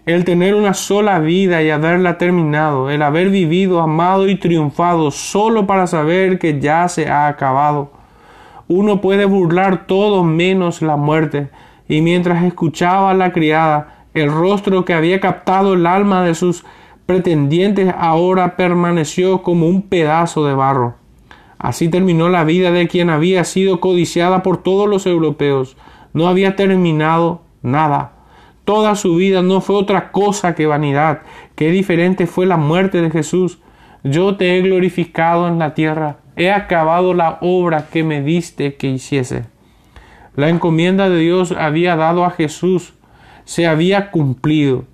El 0.06 0.24
tener 0.24 0.54
una 0.54 0.74
sola 0.74 1.18
vida 1.18 1.62
y 1.62 1.70
haberla 1.70 2.18
terminado, 2.18 2.90
el 2.90 3.02
haber 3.02 3.30
vivido, 3.30 3.80
amado 3.80 4.28
y 4.28 4.36
triunfado 4.36 5.10
solo 5.10 5.66
para 5.66 5.86
saber 5.86 6.38
que 6.38 6.60
ya 6.60 6.88
se 6.88 7.08
ha 7.08 7.26
acabado. 7.28 7.92
Uno 8.68 9.00
puede 9.00 9.24
burlar 9.24 9.86
todo 9.86 10.24
menos 10.24 10.82
la 10.82 10.96
muerte, 10.96 11.48
y 11.88 12.00
mientras 12.00 12.42
escuchaba 12.44 13.10
a 13.10 13.14
la 13.14 13.32
criada, 13.32 14.06
el 14.14 14.30
rostro 14.30 14.84
que 14.84 14.94
había 14.94 15.20
captado 15.20 15.74
el 15.74 15.86
alma 15.86 16.24
de 16.24 16.34
sus 16.34 16.64
pretendientes 17.06 17.92
ahora 17.96 18.56
permaneció 18.56 19.42
como 19.42 19.66
un 19.68 19.82
pedazo 19.82 20.46
de 20.46 20.54
barro. 20.54 20.96
Así 21.58 21.88
terminó 21.88 22.28
la 22.28 22.44
vida 22.44 22.70
de 22.72 22.88
quien 22.88 23.10
había 23.10 23.44
sido 23.44 23.80
codiciada 23.80 24.42
por 24.42 24.62
todos 24.62 24.88
los 24.88 25.06
europeos. 25.06 25.76
No 26.12 26.28
había 26.28 26.56
terminado 26.56 27.42
nada. 27.62 28.12
Toda 28.64 28.94
su 28.96 29.16
vida 29.16 29.42
no 29.42 29.60
fue 29.60 29.76
otra 29.76 30.10
cosa 30.12 30.54
que 30.54 30.66
vanidad. 30.66 31.22
Qué 31.54 31.70
diferente 31.70 32.26
fue 32.26 32.46
la 32.46 32.56
muerte 32.56 33.02
de 33.02 33.10
Jesús. 33.10 33.58
Yo 34.02 34.36
te 34.36 34.56
he 34.56 34.62
glorificado 34.62 35.48
en 35.48 35.58
la 35.58 35.74
tierra. 35.74 36.18
He 36.36 36.50
acabado 36.50 37.14
la 37.14 37.38
obra 37.40 37.88
que 37.90 38.04
me 38.04 38.22
diste 38.22 38.74
que 38.74 38.88
hiciese. 38.88 39.46
La 40.36 40.48
encomienda 40.48 41.08
de 41.08 41.18
Dios 41.18 41.52
había 41.52 41.96
dado 41.96 42.24
a 42.24 42.30
Jesús. 42.30 42.94
Se 43.44 43.66
había 43.66 44.10
cumplido. 44.10 44.84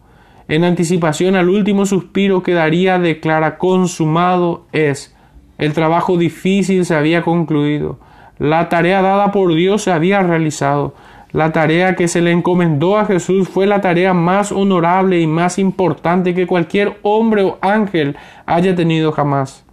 En 0.50 0.64
anticipación 0.64 1.36
al 1.36 1.48
último 1.48 1.86
suspiro 1.86 2.42
que 2.42 2.54
daría 2.54 2.98
declara 2.98 3.56
consumado 3.56 4.66
es. 4.72 5.16
El 5.58 5.74
trabajo 5.74 6.18
difícil 6.18 6.84
se 6.84 6.96
había 6.96 7.22
concluido. 7.22 8.00
La 8.40 8.68
tarea 8.68 9.00
dada 9.00 9.30
por 9.30 9.54
Dios 9.54 9.84
se 9.84 9.92
había 9.92 10.24
realizado. 10.24 10.92
La 11.30 11.52
tarea 11.52 11.94
que 11.94 12.08
se 12.08 12.20
le 12.20 12.32
encomendó 12.32 12.98
a 12.98 13.04
Jesús 13.04 13.48
fue 13.48 13.68
la 13.68 13.80
tarea 13.80 14.12
más 14.12 14.50
honorable 14.50 15.20
y 15.20 15.28
más 15.28 15.56
importante 15.56 16.34
que 16.34 16.48
cualquier 16.48 16.98
hombre 17.02 17.44
o 17.44 17.58
ángel 17.60 18.16
haya 18.44 18.74
tenido 18.74 19.12
jamás. 19.12 19.64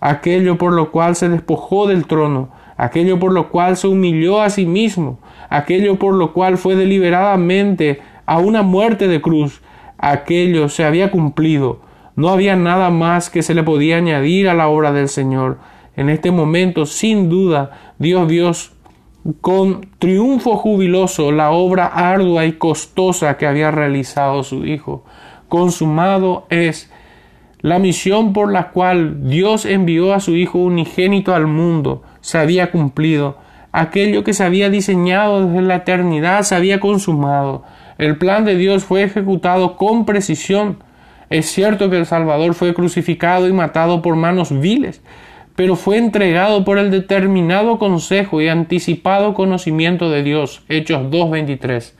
Aquello 0.00 0.58
por 0.58 0.72
lo 0.72 0.90
cual 0.90 1.14
se 1.14 1.28
despojó 1.28 1.86
del 1.86 2.06
trono, 2.08 2.48
aquello 2.76 3.20
por 3.20 3.32
lo 3.32 3.50
cual 3.50 3.76
se 3.76 3.86
humilló 3.86 4.42
a 4.42 4.50
sí 4.50 4.66
mismo, 4.66 5.20
aquello 5.48 5.96
por 5.96 6.14
lo 6.14 6.32
cual 6.32 6.58
fue 6.58 6.74
deliberadamente 6.74 8.00
a 8.26 8.38
una 8.38 8.62
muerte 8.62 9.06
de 9.06 9.20
cruz, 9.20 9.62
aquello 9.98 10.68
se 10.68 10.84
había 10.84 11.10
cumplido. 11.10 11.80
No 12.16 12.30
había 12.30 12.56
nada 12.56 12.90
más 12.90 13.30
que 13.30 13.42
se 13.42 13.54
le 13.54 13.62
podía 13.62 13.98
añadir 13.98 14.48
a 14.48 14.54
la 14.54 14.68
obra 14.68 14.92
del 14.92 15.08
Señor. 15.08 15.58
En 15.96 16.08
este 16.08 16.30
momento, 16.30 16.86
sin 16.86 17.28
duda, 17.28 17.94
Dios 17.98 18.28
Dios 18.28 18.72
con 19.40 19.88
triunfo 19.98 20.56
jubiloso 20.56 21.32
la 21.32 21.50
obra 21.50 21.86
ardua 21.86 22.46
y 22.46 22.52
costosa 22.52 23.36
que 23.36 23.46
había 23.46 23.70
realizado 23.70 24.42
su 24.42 24.64
Hijo. 24.64 25.04
Consumado 25.48 26.46
es 26.50 26.90
la 27.60 27.78
misión 27.78 28.32
por 28.32 28.52
la 28.52 28.70
cual 28.70 29.28
Dios 29.28 29.64
envió 29.64 30.14
a 30.14 30.20
su 30.20 30.36
Hijo 30.36 30.58
unigénito 30.58 31.34
al 31.34 31.46
mundo. 31.46 32.02
Se 32.20 32.38
había 32.38 32.70
cumplido. 32.70 33.38
Aquello 33.72 34.24
que 34.24 34.34
se 34.34 34.44
había 34.44 34.70
diseñado 34.70 35.46
desde 35.46 35.62
la 35.62 35.76
eternidad 35.76 36.42
se 36.42 36.54
había 36.54 36.80
consumado. 36.80 37.64
El 37.98 38.16
plan 38.16 38.44
de 38.44 38.54
Dios 38.56 38.84
fue 38.84 39.02
ejecutado 39.02 39.76
con 39.76 40.06
precisión. 40.06 40.78
Es 41.30 41.46
cierto 41.50 41.90
que 41.90 41.98
el 41.98 42.06
Salvador 42.06 42.54
fue 42.54 42.72
crucificado 42.72 43.48
y 43.48 43.52
matado 43.52 44.02
por 44.02 44.14
manos 44.14 44.58
viles, 44.58 45.02
pero 45.56 45.74
fue 45.74 45.98
entregado 45.98 46.64
por 46.64 46.78
el 46.78 46.92
determinado 46.92 47.80
consejo 47.80 48.40
y 48.40 48.46
anticipado 48.46 49.34
conocimiento 49.34 50.10
de 50.10 50.22
Dios. 50.22 50.62
Hechos 50.68 51.10
2.23. 51.10 51.94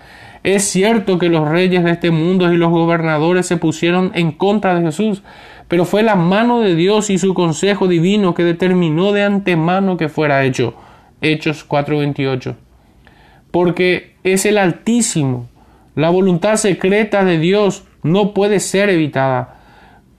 Es 0.44 0.62
cierto 0.62 1.18
que 1.18 1.28
los 1.28 1.48
reyes 1.48 1.82
de 1.82 1.90
este 1.90 2.12
mundo 2.12 2.52
y 2.52 2.56
los 2.56 2.70
gobernadores 2.70 3.46
se 3.46 3.56
pusieron 3.56 4.12
en 4.14 4.30
contra 4.30 4.76
de 4.76 4.86
Jesús, 4.86 5.22
pero 5.66 5.84
fue 5.84 6.04
la 6.04 6.14
mano 6.14 6.60
de 6.60 6.76
Dios 6.76 7.10
y 7.10 7.18
su 7.18 7.34
consejo 7.34 7.88
divino 7.88 8.34
que 8.34 8.44
determinó 8.44 9.10
de 9.10 9.24
antemano 9.24 9.96
que 9.96 10.08
fuera 10.08 10.44
hecho. 10.44 10.74
Hechos 11.20 11.68
4.28. 11.68 12.54
Porque 13.50 14.14
es 14.22 14.46
el 14.46 14.58
Altísimo. 14.58 15.48
La 15.98 16.10
voluntad 16.10 16.54
secreta 16.54 17.24
de 17.24 17.40
Dios 17.40 17.82
no 18.04 18.32
puede 18.32 18.60
ser 18.60 18.88
evitada. 18.88 19.58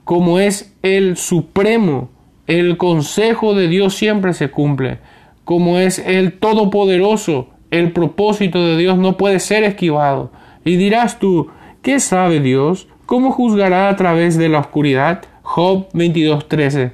Como 0.04 0.38
es 0.38 0.76
el 0.82 1.16
Supremo, 1.16 2.10
el 2.46 2.76
consejo 2.76 3.54
de 3.54 3.66
Dios 3.66 3.94
siempre 3.94 4.34
se 4.34 4.50
cumple. 4.50 4.98
Como 5.44 5.78
es 5.78 5.98
el 5.98 6.34
Todopoderoso, 6.38 7.48
el 7.70 7.92
propósito 7.92 8.62
de 8.62 8.76
Dios 8.76 8.98
no 8.98 9.16
puede 9.16 9.40
ser 9.40 9.64
esquivado. 9.64 10.30
Y 10.66 10.76
dirás 10.76 11.18
tú, 11.18 11.48
¿qué 11.80 11.98
sabe 11.98 12.40
Dios? 12.40 12.86
¿Cómo 13.06 13.32
juzgará 13.32 13.88
a 13.88 13.96
través 13.96 14.36
de 14.36 14.50
la 14.50 14.58
oscuridad? 14.58 15.22
Job 15.40 15.88
22:13. 15.94 16.92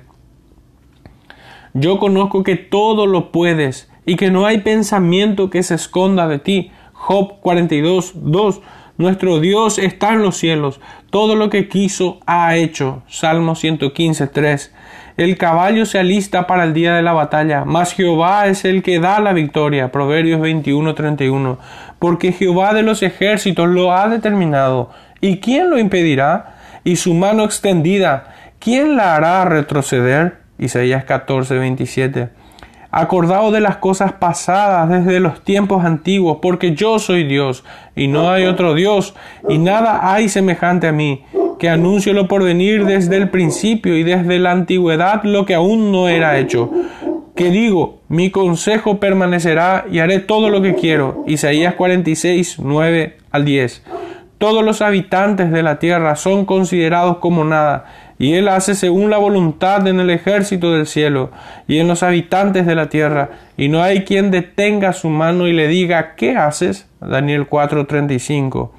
Yo 1.74 1.98
conozco 1.98 2.44
que 2.44 2.54
todo 2.54 3.08
lo 3.08 3.32
puedes 3.32 3.90
y 4.04 4.14
que 4.14 4.30
no 4.30 4.46
hay 4.46 4.58
pensamiento 4.58 5.50
que 5.50 5.64
se 5.64 5.74
esconda 5.74 6.28
de 6.28 6.38
ti. 6.38 6.70
Job 6.96 7.40
42:2. 7.42 8.60
Nuestro 8.98 9.40
Dios 9.40 9.78
está 9.78 10.14
en 10.14 10.22
los 10.22 10.38
cielos. 10.38 10.80
Todo 11.10 11.36
lo 11.36 11.50
que 11.50 11.68
quiso 11.68 12.18
ha 12.26 12.56
hecho. 12.56 13.02
Salmo 13.06 13.54
115:3. 13.54 14.72
El 15.16 15.38
caballo 15.38 15.86
se 15.86 15.98
alista 15.98 16.46
para 16.46 16.64
el 16.64 16.74
día 16.74 16.94
de 16.94 17.02
la 17.02 17.12
batalla, 17.12 17.64
mas 17.64 17.94
Jehová 17.94 18.48
es 18.48 18.64
el 18.64 18.82
que 18.82 18.98
da 19.00 19.20
la 19.20 19.32
victoria. 19.32 19.92
Proverbios 19.92 20.40
21:31. 20.40 21.58
Porque 21.98 22.32
Jehová 22.32 22.74
de 22.74 22.82
los 22.82 23.02
ejércitos 23.02 23.68
lo 23.68 23.92
ha 23.92 24.08
determinado. 24.08 24.90
¿Y 25.20 25.38
quién 25.38 25.70
lo 25.70 25.78
impedirá? 25.78 26.56
Y 26.84 26.96
su 26.96 27.14
mano 27.14 27.44
extendida, 27.44 28.34
¿quién 28.58 28.96
la 28.96 29.16
hará 29.16 29.44
retroceder? 29.44 30.38
Isaías 30.58 31.04
14:27. 31.04 32.30
Acordado 32.90 33.50
de 33.50 33.60
las 33.60 33.76
cosas 33.76 34.12
pasadas 34.12 34.88
desde 34.88 35.20
los 35.20 35.42
tiempos 35.42 35.84
antiguos, 35.84 36.38
porque 36.40 36.74
yo 36.74 36.98
soy 36.98 37.24
Dios, 37.24 37.64
y 37.94 38.08
no 38.08 38.30
hay 38.30 38.44
otro 38.44 38.74
Dios, 38.74 39.14
y 39.48 39.58
nada 39.58 40.12
hay 40.12 40.28
semejante 40.28 40.88
a 40.88 40.92
mí 40.92 41.24
que 41.58 41.68
anuncio 41.68 42.12
lo 42.12 42.28
por 42.28 42.42
venir 42.42 42.84
desde 42.84 43.16
el 43.16 43.30
principio 43.30 43.96
y 43.96 44.02
desde 44.02 44.38
la 44.38 44.52
antigüedad 44.52 45.22
lo 45.24 45.46
que 45.46 45.54
aún 45.54 45.90
no 45.92 46.08
era 46.08 46.38
hecho. 46.38 46.70
Que 47.34 47.50
digo, 47.50 48.00
mi 48.08 48.30
consejo 48.30 48.98
permanecerá 48.98 49.86
y 49.90 49.98
haré 49.98 50.20
todo 50.20 50.48
lo 50.48 50.62
que 50.62 50.74
quiero. 50.74 51.24
Isaías 51.26 51.74
46, 51.74 52.58
9 52.58 53.16
al 53.30 53.44
10. 53.44 53.82
Todos 54.38 54.64
los 54.64 54.82
habitantes 54.82 55.50
de 55.50 55.62
la 55.62 55.78
tierra 55.78 56.16
son 56.16 56.44
considerados 56.44 57.18
como 57.18 57.44
nada. 57.44 57.86
Y 58.18 58.34
Él 58.34 58.48
hace 58.48 58.74
según 58.74 59.10
la 59.10 59.18
voluntad 59.18 59.86
en 59.86 60.00
el 60.00 60.10
ejército 60.10 60.72
del 60.72 60.86
cielo 60.86 61.30
y 61.68 61.78
en 61.78 61.88
los 61.88 62.02
habitantes 62.02 62.66
de 62.66 62.74
la 62.74 62.88
tierra, 62.88 63.30
y 63.56 63.68
no 63.68 63.82
hay 63.82 64.04
quien 64.04 64.30
detenga 64.30 64.92
su 64.92 65.08
mano 65.08 65.46
y 65.46 65.52
le 65.52 65.68
diga, 65.68 66.14
¿qué 66.16 66.36
haces? 66.36 66.88
Daniel 67.00 67.48
4:35. 67.48 68.70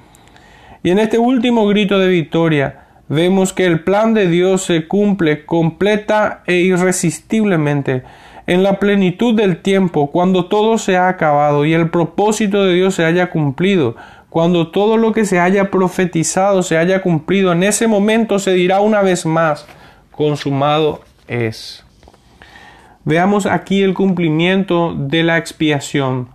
Y 0.82 0.90
en 0.90 0.98
este 0.98 1.18
último 1.18 1.66
grito 1.66 1.98
de 1.98 2.08
victoria, 2.08 2.86
vemos 3.08 3.52
que 3.52 3.66
el 3.66 3.80
plan 3.80 4.14
de 4.14 4.28
Dios 4.28 4.62
se 4.62 4.86
cumple 4.86 5.44
completa 5.44 6.42
e 6.46 6.56
irresistiblemente 6.56 8.02
en 8.46 8.62
la 8.62 8.78
plenitud 8.78 9.34
del 9.34 9.58
tiempo, 9.58 10.10
cuando 10.10 10.46
todo 10.46 10.78
se 10.78 10.96
ha 10.96 11.08
acabado 11.08 11.66
y 11.66 11.74
el 11.74 11.90
propósito 11.90 12.64
de 12.64 12.74
Dios 12.74 12.94
se 12.94 13.04
haya 13.04 13.28
cumplido, 13.28 13.94
cuando 14.30 14.68
todo 14.68 14.96
lo 14.96 15.12
que 15.12 15.24
se 15.24 15.40
haya 15.40 15.70
profetizado 15.70 16.62
se 16.62 16.76
haya 16.76 17.02
cumplido, 17.02 17.52
en 17.52 17.62
ese 17.62 17.86
momento 17.86 18.38
se 18.38 18.52
dirá 18.52 18.80
una 18.80 19.02
vez 19.02 19.24
más, 19.24 19.66
consumado 20.10 21.00
es. 21.26 21.84
Veamos 23.04 23.46
aquí 23.46 23.82
el 23.82 23.94
cumplimiento 23.94 24.94
de 24.94 25.22
la 25.22 25.38
expiación. 25.38 26.28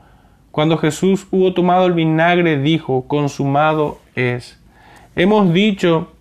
Cuando 0.50 0.78
Jesús 0.78 1.28
hubo 1.32 1.54
tomado 1.54 1.86
el 1.86 1.94
vinagre, 1.94 2.58
dijo, 2.58 3.08
consumado 3.08 4.00
es. 4.16 4.60
Hemos 5.16 5.54
dicho 5.54 6.14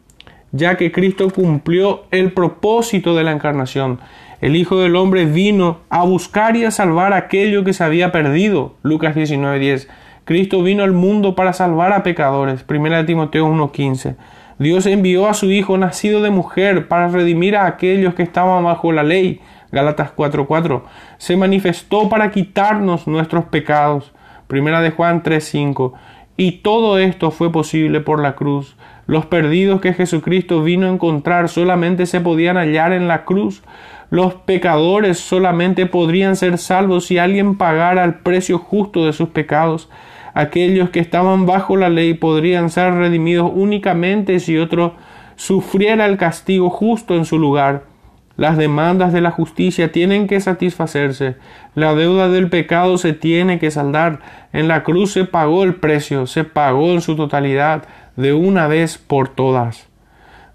ya 0.53 0.77
que 0.77 0.93
Cristo 0.93 1.31
cumplió 1.31 2.05
el 2.11 2.33
propósito 2.33 3.17
de 3.17 3.25
la 3.25 3.33
encarnación. 3.33 4.01
El 4.43 4.57
Hijo 4.57 4.79
del 4.81 4.97
Hombre 4.97 5.25
vino 5.25 5.79
a 5.89 6.05
buscar 6.05 6.57
y 6.57 6.65
a 6.65 6.71
salvar 6.71 7.15
aquello 7.15 7.65
que 7.65 7.73
se 7.73 7.85
había 7.85 8.13
perdido. 8.13 8.75
Lucas 8.83 9.15
19:10. 9.15 9.89
Cristo 10.25 10.63
vino 10.63 10.85
al 10.85 10.93
mundo 10.93 11.35
para 11.35 11.53
salvar 11.53 11.93
a 11.93 12.03
pecadores. 12.03 12.65
1 12.69 13.07
Timoteo 13.07 13.47
1:15. 13.47 14.17
Dios 14.59 14.87
envió 14.87 15.29
a 15.29 15.35
su 15.35 15.51
Hijo 15.51 15.77
nacido 15.79 16.23
de 16.23 16.31
mujer 16.31 16.87
para 16.87 17.09
redimir 17.09 17.57
a 17.57 17.67
aquellos 17.67 18.15
que 18.15 18.23
estaban 18.23 18.63
bajo 18.63 18.93
la 18.93 19.03
ley. 19.03 19.41
Gálatas 19.73 20.13
4:4. 20.13 20.85
Se 21.19 21.37
manifestó 21.37 22.09
para 22.09 22.31
quitarnos 22.31 23.09
nuestros 23.09 23.47
pecados. 23.47 24.13
Primera 24.47 24.81
de 24.81 24.91
Juan 24.91 25.23
3:5. 25.23 25.95
Y 26.37 26.63
todo 26.63 26.99
esto 26.99 27.31
fue 27.31 27.51
posible 27.51 28.01
por 28.01 28.21
la 28.23 28.37
cruz. 28.37 28.77
Los 29.07 29.27
perdidos 29.27 29.81
que 29.81 29.95
Jesucristo 29.95 30.63
vino 30.63 30.87
a 30.87 30.91
encontrar 30.91 31.49
solamente 31.49 32.07
se 32.07 32.21
podían 32.21 32.57
hallar 32.57 32.93
en 32.93 33.09
la 33.09 33.25
cruz. 33.25 33.63
Los 34.11 34.35
pecadores 34.35 35.19
solamente 35.19 35.87
podrían 35.87 36.37
ser 36.37 36.59
salvos 36.59 37.07
si 37.07 37.19
alguien 37.19 37.57
pagara 37.57 38.05
el 38.05 38.15
precio 38.15 38.59
justo 38.59 39.05
de 39.07 39.13
sus 39.13 39.31
pecados. 39.31 39.89
Aquellos 40.35 40.91
que 40.91 41.01
estaban 41.01 41.47
bajo 41.47 41.77
la 41.77 41.89
ley 41.89 42.15
podrían 42.15 42.71
ser 42.71 42.95
redimidos 42.95 43.51
únicamente 43.55 44.41
si 44.41 44.57
otro 44.59 44.95
sufriera 45.37 46.07
el 46.07 46.17
castigo 46.17 46.71
justo 46.71 47.15
en 47.15 47.25
su 47.25 47.39
lugar. 47.39 47.85
Las 48.37 48.57
demandas 48.57 49.13
de 49.13 49.21
la 49.21 49.31
justicia 49.31 49.93
tienen 49.93 50.27
que 50.27 50.41
satisfacerse. 50.41 51.37
La 51.75 51.95
deuda 51.95 52.29
del 52.29 52.49
pecado 52.49 52.97
se 52.97 53.13
tiene 53.13 53.59
que 53.59 53.71
saldar. 53.71 54.21
En 54.53 54.69
la 54.69 54.85
cruz 54.85 55.13
se 55.13 55.25
pagó 55.25 55.65
el 55.65 55.75
precio, 55.75 56.27
se 56.27 56.45
pagó 56.45 56.93
en 56.93 57.03
su 57.03 57.15
totalidad, 57.15 57.85
de 58.17 58.33
una 58.33 58.69
vez 58.69 58.99
por 58.99 59.29
todas. 59.29 59.89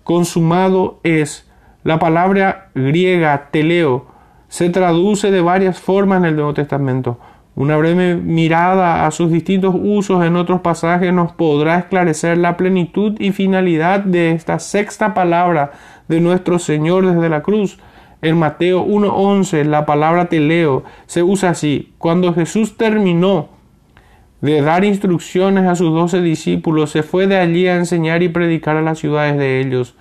Consumado 0.03 0.99
es. 1.03 1.49
La 1.83 1.99
palabra 1.99 2.69
griega 2.73 3.49
teleo 3.51 4.07
se 4.47 4.69
traduce 4.69 5.31
de 5.31 5.41
varias 5.41 5.79
formas 5.79 6.19
en 6.19 6.25
el 6.25 6.35
Nuevo 6.35 6.53
Testamento. 6.53 7.19
Una 7.57 7.75
breve 7.75 8.13
mirada 8.17 9.07
a 9.07 9.09
sus 9.09 9.31
distintos 9.31 9.73
usos 9.75 10.23
en 10.23 10.35
otros 10.35 10.61
pasajes 10.61 11.11
nos 11.11 11.31
podrá 11.31 11.79
esclarecer 11.79 12.37
la 12.37 12.55
plenitud 12.55 13.15
y 13.17 13.31
finalidad 13.31 14.01
de 14.01 14.33
esta 14.33 14.59
sexta 14.59 15.15
palabra 15.15 15.71
de 16.07 16.21
nuestro 16.21 16.59
Señor 16.59 17.07
desde 17.07 17.29
la 17.29 17.41
cruz. 17.41 17.79
En 18.21 18.37
Mateo 18.37 18.85
1.11 18.85 19.63
la 19.63 19.87
palabra 19.87 20.25
teleo 20.25 20.83
se 21.07 21.23
usa 21.23 21.49
así. 21.49 21.93
Cuando 21.97 22.31
Jesús 22.31 22.77
terminó 22.77 23.49
de 24.39 24.61
dar 24.61 24.85
instrucciones 24.85 25.65
a 25.65 25.73
sus 25.73 25.91
doce 25.91 26.21
discípulos, 26.21 26.91
se 26.91 27.01
fue 27.01 27.25
de 27.25 27.37
allí 27.37 27.65
a 27.65 27.77
enseñar 27.77 28.21
y 28.21 28.29
predicar 28.29 28.77
a 28.77 28.83
las 28.83 28.99
ciudades 28.99 29.35
de 29.35 29.61
ellos. 29.61 29.95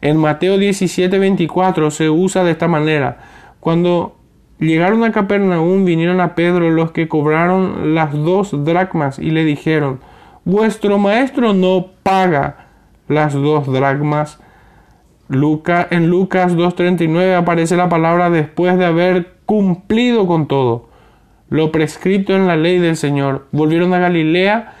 En 0.00 0.16
Mateo 0.16 0.56
17.24 0.56 1.92
se 1.92 2.10
usa 2.10 2.42
de 2.42 2.50
esta 2.50 2.66
manera. 2.66 3.18
Cuando 3.60 4.17
Llegaron 4.58 5.04
a 5.04 5.12
Capernaum, 5.12 5.84
vinieron 5.84 6.20
a 6.20 6.34
Pedro 6.34 6.70
los 6.70 6.90
que 6.90 7.06
cobraron 7.06 7.94
las 7.94 8.12
dos 8.12 8.64
dracmas 8.64 9.18
y 9.18 9.30
le 9.30 9.44
dijeron, 9.44 10.00
vuestro 10.44 10.98
maestro 10.98 11.54
no 11.54 11.86
paga 12.02 12.66
las 13.06 13.34
dos 13.34 13.70
dracmas. 13.72 14.40
Luca, 15.28 15.86
en 15.90 16.08
Lucas 16.08 16.56
2.39 16.56 17.36
aparece 17.36 17.76
la 17.76 17.88
palabra 17.88 18.30
después 18.30 18.78
de 18.78 18.86
haber 18.86 19.34
cumplido 19.46 20.26
con 20.26 20.48
todo 20.48 20.88
lo 21.50 21.72
prescrito 21.72 22.34
en 22.34 22.46
la 22.46 22.56
ley 22.56 22.78
del 22.78 22.96
Señor. 22.96 23.46
Volvieron 23.52 23.94
a 23.94 23.98
Galilea, 23.98 24.74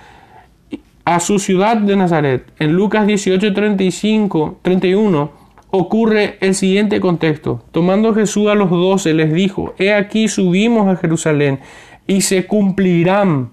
a 1.04 1.20
su 1.20 1.38
ciudad 1.38 1.76
de 1.78 1.96
Nazaret. 1.96 2.52
En 2.58 2.72
Lucas 2.72 3.06
18.35, 3.06 4.56
31 4.62 5.37
ocurre 5.70 6.38
el 6.40 6.54
siguiente 6.54 7.00
contexto. 7.00 7.64
Tomando 7.72 8.14
Jesús 8.14 8.48
a 8.48 8.54
los 8.54 8.70
doce, 8.70 9.14
les 9.14 9.32
dijo, 9.32 9.74
He 9.78 9.92
aquí 9.92 10.28
subimos 10.28 10.88
a 10.88 10.96
Jerusalén 10.96 11.60
y 12.06 12.22
se 12.22 12.46
cumplirán 12.46 13.50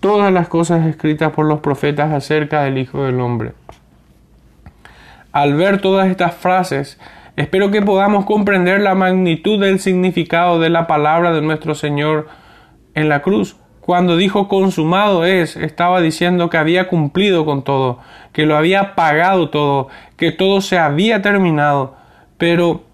todas 0.00 0.32
las 0.32 0.48
cosas 0.48 0.86
escritas 0.86 1.32
por 1.32 1.46
los 1.46 1.60
profetas 1.60 2.12
acerca 2.12 2.62
del 2.62 2.78
Hijo 2.78 3.04
del 3.04 3.20
Hombre. 3.20 3.52
Al 5.32 5.54
ver 5.54 5.80
todas 5.80 6.08
estas 6.08 6.34
frases, 6.34 6.98
espero 7.36 7.70
que 7.70 7.82
podamos 7.82 8.24
comprender 8.24 8.80
la 8.80 8.94
magnitud 8.94 9.60
del 9.60 9.80
significado 9.80 10.60
de 10.60 10.70
la 10.70 10.86
palabra 10.86 11.32
de 11.32 11.40
nuestro 11.40 11.74
Señor 11.74 12.28
en 12.94 13.08
la 13.08 13.22
cruz. 13.22 13.56
Cuando 13.82 14.16
dijo 14.16 14.46
consumado 14.46 15.24
es, 15.24 15.56
estaba 15.56 16.00
diciendo 16.00 16.48
que 16.48 16.56
había 16.56 16.86
cumplido 16.86 17.44
con 17.44 17.64
todo, 17.64 17.98
que 18.32 18.46
lo 18.46 18.56
había 18.56 18.94
pagado 18.94 19.50
todo, 19.50 19.88
que 20.16 20.30
todo 20.30 20.60
se 20.60 20.78
había 20.78 21.20
terminado. 21.20 21.96
Pero, 22.38 22.84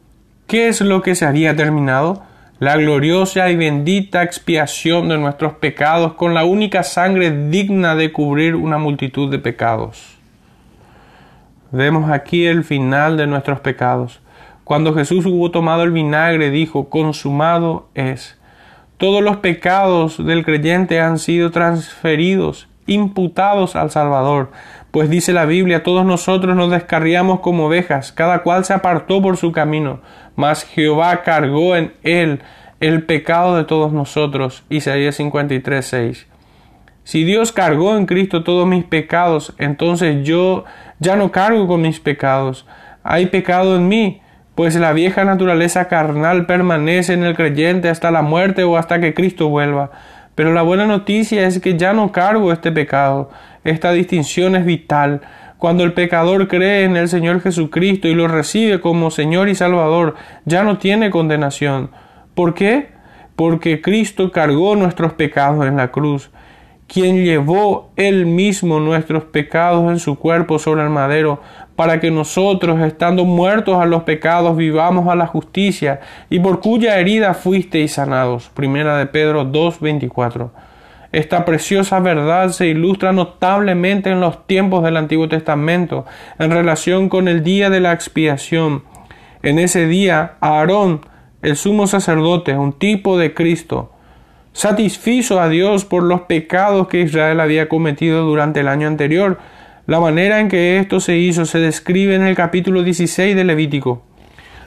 ¿qué 0.46 0.68
es 0.68 0.80
lo 0.80 1.02
que 1.02 1.14
se 1.14 1.26
había 1.26 1.54
terminado? 1.54 2.22
La 2.58 2.78
gloriosa 2.78 3.50
y 3.50 3.56
bendita 3.56 4.22
expiación 4.22 5.10
de 5.10 5.18
nuestros 5.18 5.52
pecados 5.52 6.14
con 6.14 6.32
la 6.32 6.46
única 6.46 6.82
sangre 6.82 7.50
digna 7.50 7.94
de 7.94 8.10
cubrir 8.10 8.56
una 8.56 8.78
multitud 8.78 9.30
de 9.30 9.38
pecados. 9.38 10.16
Vemos 11.70 12.10
aquí 12.10 12.46
el 12.46 12.64
final 12.64 13.18
de 13.18 13.26
nuestros 13.26 13.60
pecados. 13.60 14.20
Cuando 14.64 14.94
Jesús 14.94 15.26
hubo 15.26 15.50
tomado 15.50 15.82
el 15.82 15.90
vinagre, 15.90 16.50
dijo, 16.50 16.88
consumado 16.88 17.90
es. 17.94 18.37
Todos 18.98 19.22
los 19.22 19.36
pecados 19.36 20.24
del 20.24 20.44
creyente 20.44 21.00
han 21.00 21.18
sido 21.18 21.50
transferidos, 21.52 22.68
imputados 22.86 23.76
al 23.76 23.92
Salvador, 23.92 24.50
pues 24.90 25.08
dice 25.08 25.32
la 25.32 25.44
Biblia, 25.44 25.84
todos 25.84 26.04
nosotros 26.04 26.56
nos 26.56 26.70
descarriamos 26.70 27.38
como 27.38 27.66
ovejas, 27.66 28.10
cada 28.10 28.42
cual 28.42 28.64
se 28.64 28.74
apartó 28.74 29.22
por 29.22 29.36
su 29.36 29.52
camino, 29.52 30.00
mas 30.34 30.64
Jehová 30.64 31.22
cargó 31.22 31.76
en 31.76 31.92
él 32.02 32.40
el 32.80 33.04
pecado 33.04 33.56
de 33.56 33.64
todos 33.64 33.92
nosotros. 33.92 34.64
Isaías 34.68 35.14
53, 35.14 35.86
6. 35.86 36.26
Si 37.04 37.24
Dios 37.24 37.52
cargó 37.52 37.96
en 37.96 38.06
Cristo 38.06 38.42
todos 38.42 38.66
mis 38.66 38.84
pecados, 38.84 39.54
entonces 39.58 40.26
yo 40.26 40.64
ya 40.98 41.14
no 41.14 41.30
cargo 41.30 41.66
con 41.66 41.82
mis 41.82 42.00
pecados. 42.00 42.66
Hay 43.02 43.26
pecado 43.26 43.76
en 43.76 43.88
mí, 43.88 44.20
pues 44.58 44.74
la 44.74 44.92
vieja 44.92 45.24
naturaleza 45.24 45.86
carnal 45.86 46.44
permanece 46.44 47.12
en 47.12 47.22
el 47.22 47.36
creyente 47.36 47.88
hasta 47.88 48.10
la 48.10 48.22
muerte 48.22 48.64
o 48.64 48.76
hasta 48.76 49.00
que 49.00 49.14
Cristo 49.14 49.48
vuelva. 49.48 49.92
Pero 50.34 50.52
la 50.52 50.62
buena 50.62 50.84
noticia 50.84 51.46
es 51.46 51.60
que 51.60 51.78
ya 51.78 51.92
no 51.92 52.10
cargo 52.10 52.50
este 52.50 52.72
pecado. 52.72 53.30
Esta 53.62 53.92
distinción 53.92 54.56
es 54.56 54.64
vital. 54.64 55.20
Cuando 55.58 55.84
el 55.84 55.92
pecador 55.92 56.48
cree 56.48 56.82
en 56.82 56.96
el 56.96 57.08
Señor 57.08 57.40
Jesucristo 57.40 58.08
y 58.08 58.16
lo 58.16 58.26
recibe 58.26 58.80
como 58.80 59.12
Señor 59.12 59.48
y 59.48 59.54
Salvador, 59.54 60.16
ya 60.44 60.64
no 60.64 60.78
tiene 60.78 61.10
condenación. 61.10 61.92
¿Por 62.34 62.54
qué? 62.54 62.88
Porque 63.36 63.80
Cristo 63.80 64.32
cargó 64.32 64.74
nuestros 64.74 65.12
pecados 65.12 65.64
en 65.66 65.76
la 65.76 65.92
cruz 65.92 66.32
quien 66.88 67.22
llevó 67.22 67.92
él 67.96 68.24
mismo 68.26 68.80
nuestros 68.80 69.24
pecados 69.24 69.92
en 69.92 69.98
su 69.98 70.18
cuerpo 70.18 70.58
sobre 70.58 70.82
el 70.82 70.88
madero, 70.88 71.42
para 71.78 72.00
que 72.00 72.10
nosotros, 72.10 72.80
estando 72.80 73.24
muertos 73.24 73.80
a 73.80 73.86
los 73.86 74.02
pecados, 74.02 74.56
vivamos 74.56 75.06
a 75.06 75.14
la 75.14 75.28
justicia, 75.28 76.00
y 76.28 76.40
por 76.40 76.58
cuya 76.58 76.98
herida 76.98 77.34
fuisteis 77.34 77.92
sanados. 77.92 78.50
Primera 78.52 78.98
de 78.98 79.06
Pedro 79.06 79.44
2.24. 79.44 80.50
Esta 81.12 81.44
preciosa 81.44 82.00
verdad 82.00 82.48
se 82.48 82.66
ilustra 82.66 83.12
notablemente 83.12 84.10
en 84.10 84.18
los 84.18 84.44
tiempos 84.48 84.82
del 84.82 84.96
Antiguo 84.96 85.28
Testamento, 85.28 86.04
en 86.40 86.50
relación 86.50 87.08
con 87.08 87.28
el 87.28 87.44
día 87.44 87.70
de 87.70 87.78
la 87.78 87.92
expiación. 87.92 88.82
En 89.44 89.60
ese 89.60 89.86
día, 89.86 90.32
Aarón, 90.40 91.02
el 91.42 91.54
sumo 91.54 91.86
sacerdote, 91.86 92.58
un 92.58 92.72
tipo 92.72 93.16
de 93.16 93.34
Cristo, 93.34 93.92
satisfizo 94.52 95.40
a 95.40 95.48
Dios 95.48 95.84
por 95.84 96.02
los 96.02 96.22
pecados 96.22 96.88
que 96.88 97.02
Israel 97.02 97.38
había 97.38 97.68
cometido 97.68 98.24
durante 98.24 98.58
el 98.58 98.66
año 98.66 98.88
anterior. 98.88 99.38
La 99.88 100.00
manera 100.00 100.40
en 100.40 100.50
que 100.50 100.76
esto 100.76 101.00
se 101.00 101.16
hizo 101.16 101.46
se 101.46 101.60
describe 101.60 102.14
en 102.14 102.20
el 102.20 102.36
capítulo 102.36 102.82
16 102.82 103.34
de 103.34 103.42
Levítico. 103.42 104.02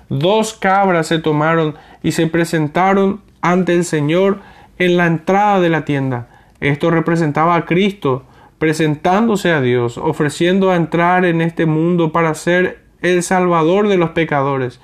Dos 0.09 0.55
cabras 0.55 1.05
se 1.05 1.19
tomaron 1.19 1.75
y 2.01 2.13
se 2.13 2.25
presentaron 2.25 3.21
ante 3.39 3.75
el 3.75 3.85
Señor 3.85 4.39
en 4.79 4.97
la 4.97 5.05
entrada 5.05 5.59
de 5.59 5.69
la 5.69 5.85
tienda. 5.85 6.27
Esto 6.59 6.89
representaba 6.89 7.55
a 7.55 7.65
Cristo 7.65 8.23
presentándose 8.57 9.51
a 9.51 9.61
Dios, 9.61 9.99
ofreciendo 9.99 10.71
a 10.71 10.75
entrar 10.75 11.23
en 11.23 11.41
este 11.41 11.67
mundo 11.67 12.11
para 12.11 12.33
ser 12.33 12.79
el 13.03 13.21
Salvador 13.21 13.89
de 13.89 13.97
los 13.97 14.09
pecadores. 14.09 14.81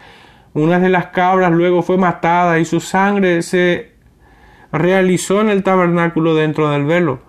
Una 0.53 0.77
de 0.77 0.89
las 0.89 1.07
cabras 1.07 1.51
luego 1.51 1.81
fue 1.81 1.97
matada 1.97 2.59
y 2.59 2.65
su 2.65 2.79
sangre 2.79 3.41
se 3.41 3.93
realizó 4.71 5.41
en 5.41 5.49
el 5.49 5.63
tabernáculo 5.63 6.35
dentro 6.35 6.69
del 6.69 6.85
velo 6.85 7.26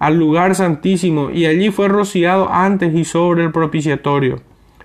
al 0.00 0.16
lugar 0.16 0.56
santísimo 0.56 1.30
y 1.30 1.46
allí 1.46 1.70
fue 1.70 1.86
rociado 1.86 2.50
antes 2.50 2.92
y 2.94 3.04
sobre 3.04 3.44
el 3.44 3.52
propiciatorio, 3.52 4.40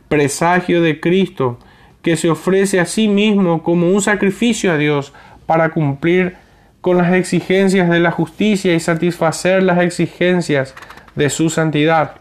presagio 0.10 0.82
de 0.82 1.00
Cristo, 1.00 1.58
que 2.04 2.18
se 2.18 2.30
ofrece 2.30 2.80
a 2.80 2.86
sí 2.86 3.08
mismo 3.08 3.64
como 3.64 3.90
un 3.90 4.02
sacrificio 4.02 4.72
a 4.72 4.78
Dios 4.78 5.14
para 5.48 5.70
cumplir 5.70 6.36
con 6.82 6.98
las 6.98 7.14
exigencias 7.14 7.90
de 7.90 8.00
la 8.00 8.12
justicia 8.12 8.76
y 8.76 8.80
satisfacer 8.80 9.64
las 9.64 9.80
exigencias 9.80 10.76
de 11.16 11.30
su 11.30 11.50
santidad. 11.50 12.16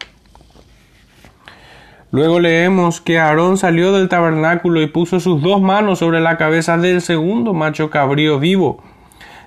Luego 2.12 2.38
leemos 2.38 3.00
que 3.00 3.18
Aarón 3.18 3.58
salió 3.58 3.92
del 3.92 4.08
tabernáculo 4.08 4.80
y 4.80 4.86
puso 4.86 5.18
sus 5.18 5.42
dos 5.42 5.60
manos 5.60 5.98
sobre 5.98 6.20
la 6.20 6.38
cabeza 6.38 6.78
del 6.78 7.02
segundo 7.02 7.54
macho 7.54 7.90
cabrío 7.90 8.38
vivo. 8.38 8.84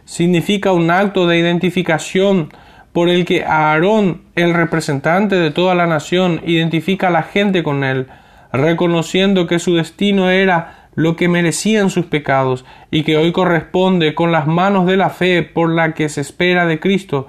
Significa 0.04 0.74
un 0.74 0.92
acto 0.92 1.28
de 1.28 1.40
identificación 1.40 2.50
por 2.98 3.10
el 3.10 3.26
que 3.26 3.46
Aarón, 3.46 4.24
el 4.34 4.56
representante 4.56 5.36
de 5.36 5.52
toda 5.52 5.76
la 5.76 5.86
nación, 5.86 6.42
identifica 6.48 7.10
a 7.10 7.12
la 7.12 7.22
gente 7.22 7.62
con 7.62 7.84
él, 7.84 8.08
reconociendo 8.52 9.46
que 9.46 9.60
su 9.60 9.76
destino 9.76 10.32
era 10.32 10.88
lo 10.96 11.16
que 11.16 11.28
merecían 11.28 11.92
sus 11.92 12.08
pecados 12.08 12.66
y 12.90 13.04
que 13.04 13.16
hoy 13.16 13.32
corresponde 13.32 14.16
con 14.16 14.32
las 14.32 14.48
manos 14.48 14.88
de 14.88 14.98
la 14.98 15.12
fe 15.12 15.44
por 15.44 15.70
la 15.70 15.94
que 15.94 16.10
se 16.10 16.22
espera 16.22 16.66
de 16.66 16.80
Cristo 16.80 17.28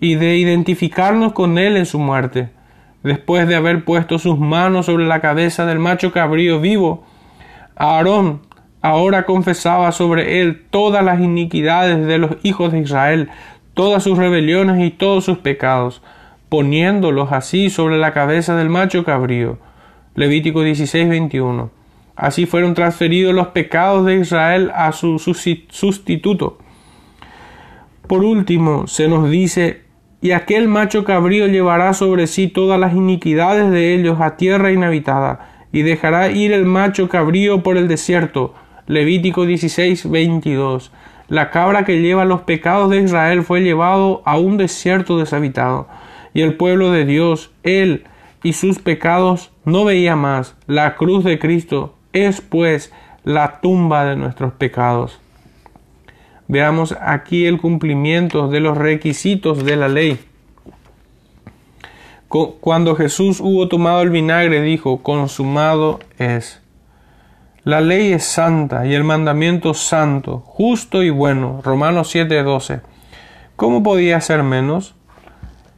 y 0.00 0.14
de 0.14 0.38
identificarnos 0.38 1.34
con 1.34 1.58
él 1.58 1.76
en 1.76 1.84
su 1.84 1.98
muerte. 1.98 2.48
Después 3.02 3.46
de 3.46 3.56
haber 3.56 3.84
puesto 3.84 4.18
sus 4.18 4.38
manos 4.38 4.86
sobre 4.86 5.06
la 5.06 5.20
cabeza 5.20 5.66
del 5.66 5.80
macho 5.80 6.12
cabrío 6.12 6.62
vivo, 6.62 7.04
Aarón 7.76 8.40
ahora 8.80 9.26
confesaba 9.26 9.92
sobre 9.92 10.40
él 10.40 10.64
todas 10.70 11.04
las 11.04 11.20
iniquidades 11.20 12.06
de 12.06 12.16
los 12.16 12.36
hijos 12.42 12.72
de 12.72 12.78
Israel, 12.78 13.28
todas 13.80 14.02
sus 14.02 14.18
rebeliones 14.18 14.78
y 14.84 14.90
todos 14.90 15.24
sus 15.24 15.38
pecados, 15.38 16.02
poniéndolos 16.50 17.32
así 17.32 17.70
sobre 17.70 17.96
la 17.96 18.12
cabeza 18.12 18.54
del 18.54 18.68
macho 18.68 19.06
cabrío. 19.06 19.56
Levítico 20.14 20.60
16, 20.60 21.08
21. 21.08 21.70
Así 22.14 22.44
fueron 22.44 22.74
transferidos 22.74 23.34
los 23.34 23.46
pecados 23.46 24.04
de 24.04 24.16
Israel 24.16 24.70
a 24.74 24.92
su 24.92 25.18
sustituto. 25.18 26.58
Por 28.06 28.22
último, 28.22 28.86
se 28.86 29.08
nos 29.08 29.30
dice, 29.30 29.84
y 30.20 30.32
aquel 30.32 30.68
macho 30.68 31.02
cabrío 31.04 31.46
llevará 31.46 31.94
sobre 31.94 32.26
sí 32.26 32.48
todas 32.48 32.78
las 32.78 32.92
iniquidades 32.92 33.70
de 33.70 33.94
ellos 33.94 34.20
a 34.20 34.36
tierra 34.36 34.72
inhabitada, 34.72 35.64
y 35.72 35.80
dejará 35.80 36.30
ir 36.30 36.52
el 36.52 36.66
macho 36.66 37.08
cabrío 37.08 37.62
por 37.62 37.78
el 37.78 37.88
desierto. 37.88 38.52
Levítico 38.86 39.46
16, 39.46 40.10
22. 40.10 40.92
La 41.30 41.50
cabra 41.50 41.84
que 41.84 42.02
lleva 42.02 42.24
los 42.24 42.40
pecados 42.40 42.90
de 42.90 43.00
Israel 43.00 43.44
fue 43.44 43.60
llevado 43.60 44.20
a 44.24 44.36
un 44.36 44.56
desierto 44.56 45.16
deshabitado, 45.16 45.86
y 46.34 46.42
el 46.42 46.56
pueblo 46.56 46.90
de 46.90 47.04
Dios, 47.04 47.52
él 47.62 48.04
y 48.42 48.52
sus 48.52 48.80
pecados 48.80 49.52
no 49.64 49.84
veía 49.84 50.16
más. 50.16 50.56
La 50.66 50.96
cruz 50.96 51.22
de 51.22 51.38
Cristo 51.38 51.94
es 52.12 52.40
pues 52.40 52.92
la 53.22 53.60
tumba 53.60 54.04
de 54.06 54.16
nuestros 54.16 54.54
pecados. 54.54 55.20
Veamos 56.48 56.96
aquí 57.00 57.46
el 57.46 57.58
cumplimiento 57.58 58.48
de 58.48 58.58
los 58.58 58.76
requisitos 58.76 59.64
de 59.64 59.76
la 59.76 59.86
ley. 59.86 60.18
Cuando 62.26 62.96
Jesús 62.96 63.38
hubo 63.40 63.68
tomado 63.68 64.02
el 64.02 64.10
vinagre, 64.10 64.62
dijo, 64.62 65.00
consumado 65.04 66.00
es. 66.18 66.59
La 67.64 67.82
ley 67.82 68.12
es 68.12 68.24
santa 68.24 68.86
y 68.86 68.94
el 68.94 69.04
mandamiento 69.04 69.74
santo, 69.74 70.42
justo 70.46 71.02
y 71.02 71.10
bueno. 71.10 71.60
Romanos 71.62 72.14
7:12. 72.14 72.80
¿Cómo 73.56 73.82
podía 73.82 74.18
ser 74.22 74.42
menos? 74.42 74.94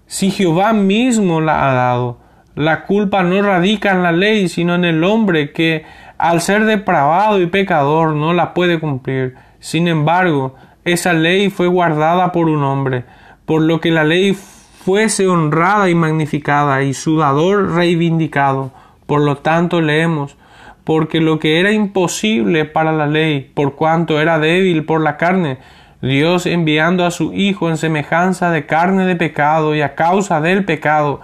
Si 0.07 0.31
Jehová 0.31 0.73
mismo 0.75 1.41
la 1.41 1.69
ha 1.69 1.75
dado, 1.75 2.19
la 2.55 2.85
culpa 2.85 3.25
no 3.25 3.43
radica 3.43 3.91
en 3.91 4.05
la 4.05 4.13
ley, 4.13 4.49
sino 4.49 4.77
en 4.77 4.85
el 4.85 5.03
hombre 5.03 5.53
que, 5.53 5.85
al 6.19 6.41
ser 6.41 6.67
depravado 6.67 7.41
y 7.41 7.47
pecador, 7.47 8.15
no 8.15 8.33
la 8.33 8.55
puede 8.55 8.79
cumplir. 8.79 9.35
Sin 9.59 9.89
embargo, 9.89 10.55
esa 10.85 11.13
ley 11.13 11.51
fue 11.51 11.67
guardada 11.67 12.31
por 12.31 12.49
un 12.49 12.63
hombre, 12.63 13.05
por 13.45 13.63
lo 13.63 13.81
que 13.81 13.91
la 13.91 14.05
ley 14.05 14.35
fuese 14.35 15.27
honrada 15.27 15.89
y 15.89 15.97
magnificada 15.97 16.83
y 16.83 16.95
su 16.95 17.19
dador 17.19 17.73
reivindicado. 17.73 18.71
Por 19.07 19.23
lo 19.23 19.39
tanto, 19.39 19.81
leemos, 19.81 20.37
porque 20.85 21.21
lo 21.21 21.39
que 21.39 21.61
era 21.61 21.73
imposible 21.73 22.65
para 22.65 22.93
la 22.93 23.07
ley, 23.07 23.51
por 23.55 23.77
cuanto 23.77 24.21
era 24.21 24.39
débil 24.39 24.85
por 24.85 25.01
la 25.01 25.17
carne, 25.17 25.59
Dios 26.01 26.47
enviando 26.47 27.07
a 27.07 27.13
su 27.13 27.33
Hijo 27.33 27.71
en 27.71 27.77
semejanza 27.77 28.51
de 28.51 28.67
carne 28.67 29.07
de 29.07 29.15
pecado 29.15 29.75
y 29.75 29.83
a 29.83 29.95
causa 29.95 30.41
del 30.41 30.65
pecado, 30.65 31.21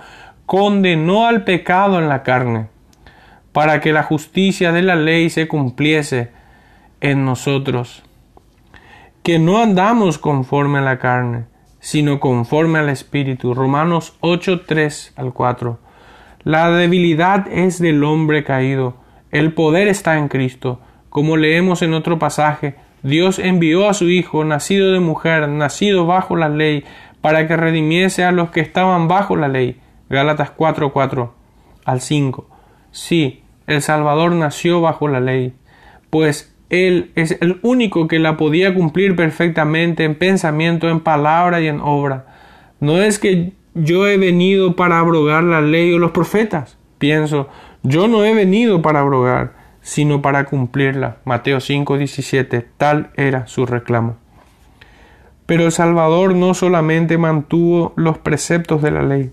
condenó 0.46 1.26
al 1.26 1.44
pecado 1.44 1.98
en 1.98 2.08
la 2.08 2.22
carne, 2.22 2.68
para 3.52 3.80
que 3.80 3.92
la 3.92 4.04
justicia 4.04 4.70
de 4.72 4.82
la 4.82 4.94
ley 4.94 5.30
se 5.30 5.48
cumpliese 5.48 6.30
en 7.00 7.24
nosotros, 7.24 8.04
que 9.22 9.38
no 9.38 9.60
andamos 9.60 10.18
conforme 10.18 10.78
a 10.78 10.82
la 10.82 10.98
carne, 10.98 11.46
sino 11.80 12.20
conforme 12.20 12.78
al 12.78 12.88
Espíritu. 12.88 13.54
Romanos 13.54 14.16
8, 14.20 14.62
3 14.66 15.14
al 15.16 15.32
4. 15.32 15.78
La 16.44 16.70
debilidad 16.70 17.46
es 17.50 17.78
del 17.78 18.04
hombre 18.04 18.44
caído, 18.44 18.96
el 19.30 19.52
poder 19.52 19.88
está 19.88 20.18
en 20.18 20.28
Cristo. 20.28 20.80
Como 21.08 21.36
leemos 21.36 21.82
en 21.82 21.94
otro 21.94 22.18
pasaje, 22.18 22.74
Dios 23.02 23.38
envió 23.38 23.88
a 23.88 23.94
su 23.94 24.08
Hijo, 24.08 24.44
nacido 24.44 24.92
de 24.92 25.00
mujer, 25.00 25.48
nacido 25.48 26.06
bajo 26.06 26.36
la 26.36 26.48
ley, 26.48 26.84
para 27.20 27.46
que 27.46 27.56
redimiese 27.56 28.24
a 28.24 28.32
los 28.32 28.50
que 28.50 28.60
estaban 28.60 29.08
bajo 29.08 29.36
la 29.36 29.48
ley. 29.48 29.80
Gálatas 30.08 30.50
4, 30.50 30.92
4 30.92 31.34
al 31.84 32.00
5. 32.00 32.48
Sí, 32.90 33.42
el 33.66 33.82
Salvador 33.82 34.32
nació 34.32 34.80
bajo 34.80 35.08
la 35.08 35.20
ley, 35.20 35.52
pues 36.10 36.54
Él 36.70 37.12
es 37.14 37.36
el 37.40 37.58
único 37.62 38.08
que 38.08 38.18
la 38.18 38.36
podía 38.36 38.74
cumplir 38.74 39.14
perfectamente 39.14 40.04
en 40.04 40.14
pensamiento, 40.14 40.88
en 40.88 41.00
palabra 41.00 41.60
y 41.60 41.68
en 41.68 41.80
obra. 41.80 42.26
No 42.80 42.98
es 43.02 43.18
que 43.18 43.52
yo 43.74 44.06
he 44.06 44.16
venido 44.16 44.74
para 44.74 44.98
abrogar 44.98 45.44
la 45.44 45.60
ley 45.60 45.92
o 45.92 45.98
los 45.98 46.12
profetas, 46.12 46.78
pienso, 46.98 47.48
yo 47.82 48.08
no 48.08 48.24
he 48.24 48.34
venido 48.34 48.82
para 48.82 49.00
abrogar, 49.00 49.52
sino 49.82 50.20
para 50.20 50.44
cumplirla. 50.44 51.18
Mateo 51.24 51.60
5:17, 51.60 52.66
tal 52.76 53.10
era 53.16 53.46
su 53.46 53.66
reclamo. 53.66 54.16
Pero 55.46 55.64
el 55.64 55.72
Salvador 55.72 56.34
no 56.34 56.52
solamente 56.52 57.16
mantuvo 57.16 57.94
los 57.96 58.18
preceptos 58.18 58.82
de 58.82 58.90
la 58.90 59.02
ley, 59.02 59.30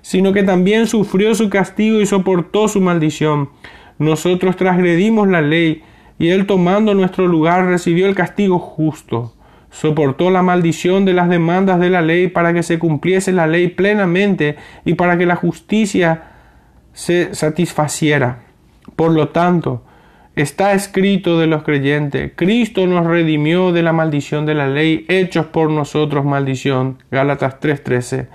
sino 0.00 0.32
que 0.32 0.42
también 0.42 0.86
sufrió 0.86 1.34
su 1.34 1.50
castigo 1.50 2.00
y 2.00 2.06
soportó 2.06 2.68
su 2.68 2.80
maldición. 2.80 3.50
Nosotros 3.98 4.56
transgredimos 4.56 5.28
la 5.28 5.42
ley, 5.42 5.82
y 6.18 6.28
Él 6.28 6.46
tomando 6.46 6.94
nuestro 6.94 7.26
lugar 7.26 7.66
recibió 7.66 8.06
el 8.06 8.14
castigo 8.14 8.58
justo. 8.58 9.34
Soportó 9.70 10.30
la 10.30 10.42
maldición 10.42 11.04
de 11.04 11.14
las 11.14 11.28
demandas 11.28 11.80
de 11.80 11.90
la 11.90 12.00
ley 12.00 12.28
para 12.28 12.54
que 12.54 12.62
se 12.62 12.78
cumpliese 12.78 13.32
la 13.32 13.46
ley 13.46 13.68
plenamente 13.68 14.56
y 14.84 14.94
para 14.94 15.18
que 15.18 15.26
la 15.26 15.36
justicia 15.36 16.31
se 16.92 17.34
satisfaciera. 17.34 18.40
Por 18.96 19.12
lo 19.12 19.28
tanto, 19.28 19.82
está 20.36 20.72
escrito 20.72 21.38
de 21.38 21.46
los 21.46 21.62
creyentes, 21.62 22.32
Cristo 22.36 22.86
nos 22.86 23.06
redimió 23.06 23.72
de 23.72 23.82
la 23.82 23.92
maldición 23.92 24.46
de 24.46 24.54
la 24.54 24.66
ley, 24.66 25.04
hechos 25.08 25.46
por 25.46 25.70
nosotros 25.70 26.24
maldición. 26.24 27.02
Gálatas 27.10 27.60
3:13. 27.60 28.28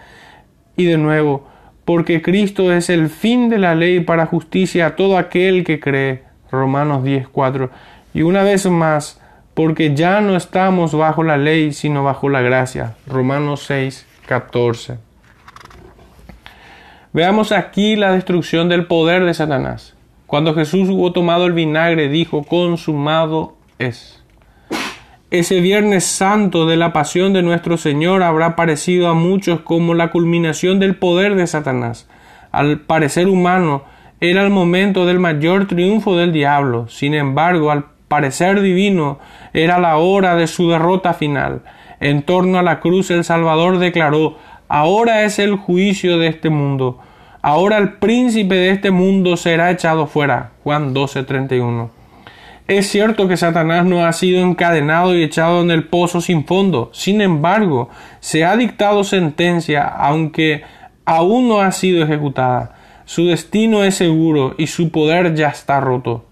Y 0.76 0.86
de 0.86 0.98
nuevo, 0.98 1.48
porque 1.86 2.22
Cristo 2.22 2.72
es 2.72 2.90
el 2.90 3.10
fin 3.10 3.50
de 3.50 3.58
la 3.58 3.74
ley 3.74 4.02
para 4.02 4.26
justicia 4.26 4.88
a 4.88 4.96
todo 4.96 5.18
aquel 5.18 5.64
que 5.64 5.80
cree. 5.80 6.24
Romanos 6.52 7.04
10:4. 7.04 7.70
Y 8.14 8.22
una 8.22 8.44
vez 8.44 8.66
más, 8.68 9.22
porque 9.54 9.96
ya 9.96 10.22
no 10.22 10.36
estamos 10.36 10.94
bajo 10.94 11.24
la 11.24 11.38
ley, 11.38 11.74
sino 11.74 12.04
bajo 12.04 12.30
la 12.30 12.42
gracia. 12.42 12.96
Romanos 13.08 13.62
6:14. 13.70 15.07
Veamos 17.18 17.52
aquí 17.52 17.96
la 17.96 18.12
destrucción 18.12 18.70
del 18.70 18.86
poder 18.86 19.26
de 19.26 19.34
Satanás. 19.34 19.96
Cuando 20.28 20.54
Jesús 20.54 20.88
hubo 20.88 21.14
tomado 21.14 21.48
el 21.48 21.54
vinagre, 21.54 22.10
dijo, 22.10 22.44
consumado 22.44 23.58
es. 23.80 24.24
Ese 25.32 25.60
Viernes 25.60 26.04
Santo 26.04 26.68
de 26.68 26.78
la 26.78 26.94
pasión 26.94 27.34
de 27.34 27.42
nuestro 27.42 27.78
Señor 27.78 28.22
habrá 28.22 28.56
parecido 28.56 29.08
a 29.08 29.16
muchos 29.16 29.62
como 29.62 29.96
la 29.96 30.12
culminación 30.12 30.80
del 30.80 30.96
poder 30.96 31.34
de 31.34 31.48
Satanás. 31.48 32.08
Al 32.52 32.82
parecer 32.82 33.28
humano, 33.28 33.82
era 34.22 34.44
el 34.44 34.52
momento 34.52 35.08
del 35.08 35.18
mayor 35.18 35.66
triunfo 35.66 36.16
del 36.18 36.32
diablo. 36.32 36.88
Sin 36.88 37.16
embargo, 37.16 37.72
al 37.72 37.86
parecer 38.08 38.62
divino, 38.62 39.18
era 39.54 39.80
la 39.80 39.98
hora 39.98 40.36
de 40.36 40.46
su 40.46 40.70
derrota 40.70 41.16
final. 41.16 41.64
En 42.00 42.22
torno 42.22 42.60
a 42.60 42.62
la 42.62 42.80
cruz 42.80 43.10
el 43.10 43.24
Salvador 43.24 43.80
declaró, 43.80 44.38
ahora 44.68 45.24
es 45.24 45.40
el 45.40 45.56
juicio 45.56 46.20
de 46.20 46.28
este 46.28 46.52
mundo. 46.52 47.00
Ahora 47.48 47.78
el 47.78 47.94
príncipe 47.94 48.56
de 48.56 48.72
este 48.72 48.92
mundo 48.92 49.38
será 49.38 49.72
echado 49.72 50.06
fuera. 50.06 50.52
Juan 50.66 50.94
12:31. 50.94 51.90
Es 52.68 52.90
cierto 52.90 53.30
que 53.30 53.38
Satanás 53.38 53.86
no 53.86 54.06
ha 54.06 54.12
sido 54.12 54.42
encadenado 54.42 55.16
y 55.16 55.24
echado 55.24 55.62
en 55.62 55.72
el 55.72 55.86
pozo 55.86 56.20
sin 56.20 56.44
fondo. 56.44 56.90
Sin 56.92 57.22
embargo, 57.22 57.90
se 58.20 58.44
ha 58.44 58.58
dictado 58.58 59.06
sentencia, 59.06 59.86
aunque 59.86 60.64
aún 61.06 61.48
no 61.48 61.62
ha 61.62 61.72
sido 61.72 62.04
ejecutada. 62.04 62.76
Su 63.06 63.28
destino 63.28 63.86
es 63.86 63.96
seguro 63.96 64.54
y 64.58 64.68
su 64.68 64.92
poder 64.92 65.34
ya 65.34 65.48
está 65.48 65.80
roto. 65.80 66.26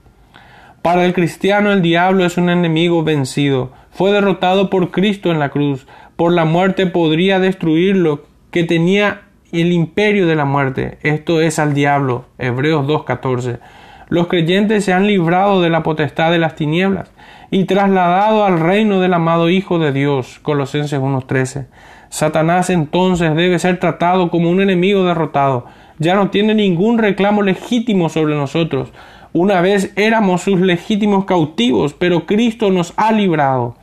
Para 0.81 1.05
el 1.05 1.13
cristiano 1.13 1.71
el 1.71 1.81
diablo 1.81 2.25
es 2.25 2.35
un 2.35 2.49
enemigo 2.49 3.05
vencido. 3.05 3.71
Fue 3.89 4.11
derrotado 4.11 4.69
por 4.69 4.91
Cristo 4.91 5.31
en 5.31 5.39
la 5.39 5.47
cruz. 5.47 5.87
Por 6.17 6.33
la 6.33 6.43
muerte 6.43 6.87
podría 6.87 7.39
destruir 7.39 7.95
lo 7.95 8.25
que 8.51 8.65
tenía 8.65 9.21
el 9.51 9.71
imperio 9.71 10.27
de 10.27 10.35
la 10.35 10.45
muerte. 10.45 10.97
Esto 11.01 11.41
es 11.41 11.59
al 11.59 11.73
diablo. 11.73 12.25
Hebreos 12.37 12.85
2.14. 12.87 13.59
Los 14.09 14.27
creyentes 14.27 14.85
se 14.85 14.93
han 14.93 15.07
librado 15.07 15.61
de 15.61 15.69
la 15.69 15.83
potestad 15.83 16.31
de 16.31 16.37
las 16.37 16.55
tinieblas 16.55 17.11
y 17.51 17.65
trasladado 17.65 18.45
al 18.45 18.59
reino 18.59 18.99
del 18.99 19.13
amado 19.13 19.49
Hijo 19.49 19.79
de 19.79 19.91
Dios. 19.91 20.39
Colosenses 20.41 20.99
1.13. 20.99 21.67
Satanás 22.09 22.69
entonces 22.69 23.35
debe 23.35 23.59
ser 23.59 23.79
tratado 23.79 24.29
como 24.29 24.49
un 24.49 24.61
enemigo 24.61 25.05
derrotado 25.05 25.65
ya 25.99 26.15
no 26.15 26.29
tiene 26.29 26.53
ningún 26.53 26.97
reclamo 26.97 27.41
legítimo 27.41 28.09
sobre 28.09 28.35
nosotros. 28.35 28.89
Una 29.33 29.61
vez 29.61 29.91
éramos 29.95 30.41
sus 30.41 30.59
legítimos 30.59 31.25
cautivos, 31.25 31.93
pero 31.93 32.25
Cristo 32.25 32.71
nos 32.71 32.93
ha 32.97 33.11
librado. 33.11 33.75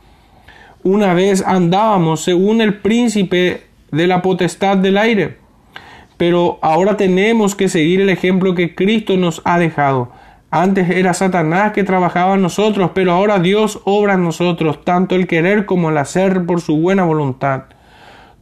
Una 0.83 1.13
vez 1.13 1.43
andábamos 1.45 2.21
según 2.21 2.61
el 2.61 2.75
príncipe 2.75 3.63
de 3.91 4.07
la 4.07 4.21
potestad 4.21 4.77
del 4.77 4.97
aire, 4.97 5.37
pero 6.17 6.59
ahora 6.61 6.97
tenemos 6.97 7.55
que 7.55 7.69
seguir 7.69 8.01
el 8.01 8.09
ejemplo 8.09 8.55
que 8.55 8.75
Cristo 8.75 9.17
nos 9.17 9.41
ha 9.45 9.59
dejado. 9.59 10.11
Antes 10.51 10.89
era 10.91 11.15
Satanás 11.15 11.71
que 11.71 11.83
trabajaba 11.83 12.35
en 12.35 12.43
nosotros, 12.43 12.91
pero 12.93 13.11
ahora 13.11 13.39
Dios 13.39 13.81
obra 13.85 14.13
en 14.13 14.23
nosotros, 14.23 14.85
tanto 14.85 15.15
el 15.15 15.25
querer 15.25 15.65
como 15.65 15.89
el 15.89 15.97
hacer 15.97 16.45
por 16.45 16.61
su 16.61 16.77
buena 16.77 17.03
voluntad. 17.03 17.63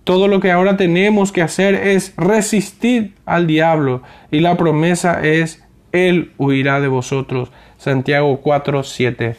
Todo 0.03 0.27
lo 0.27 0.39
que 0.39 0.51
ahora 0.51 0.77
tenemos 0.77 1.31
que 1.31 1.41
hacer 1.41 1.75
es 1.75 2.13
resistir 2.17 3.13
al 3.25 3.47
diablo 3.47 4.01
y 4.31 4.39
la 4.39 4.57
promesa 4.57 5.21
es 5.21 5.63
Él 5.91 6.31
huirá 6.37 6.81
de 6.81 6.87
vosotros. 6.87 7.51
Santiago 7.77 8.41
4, 8.41 8.83
7. 8.83 9.35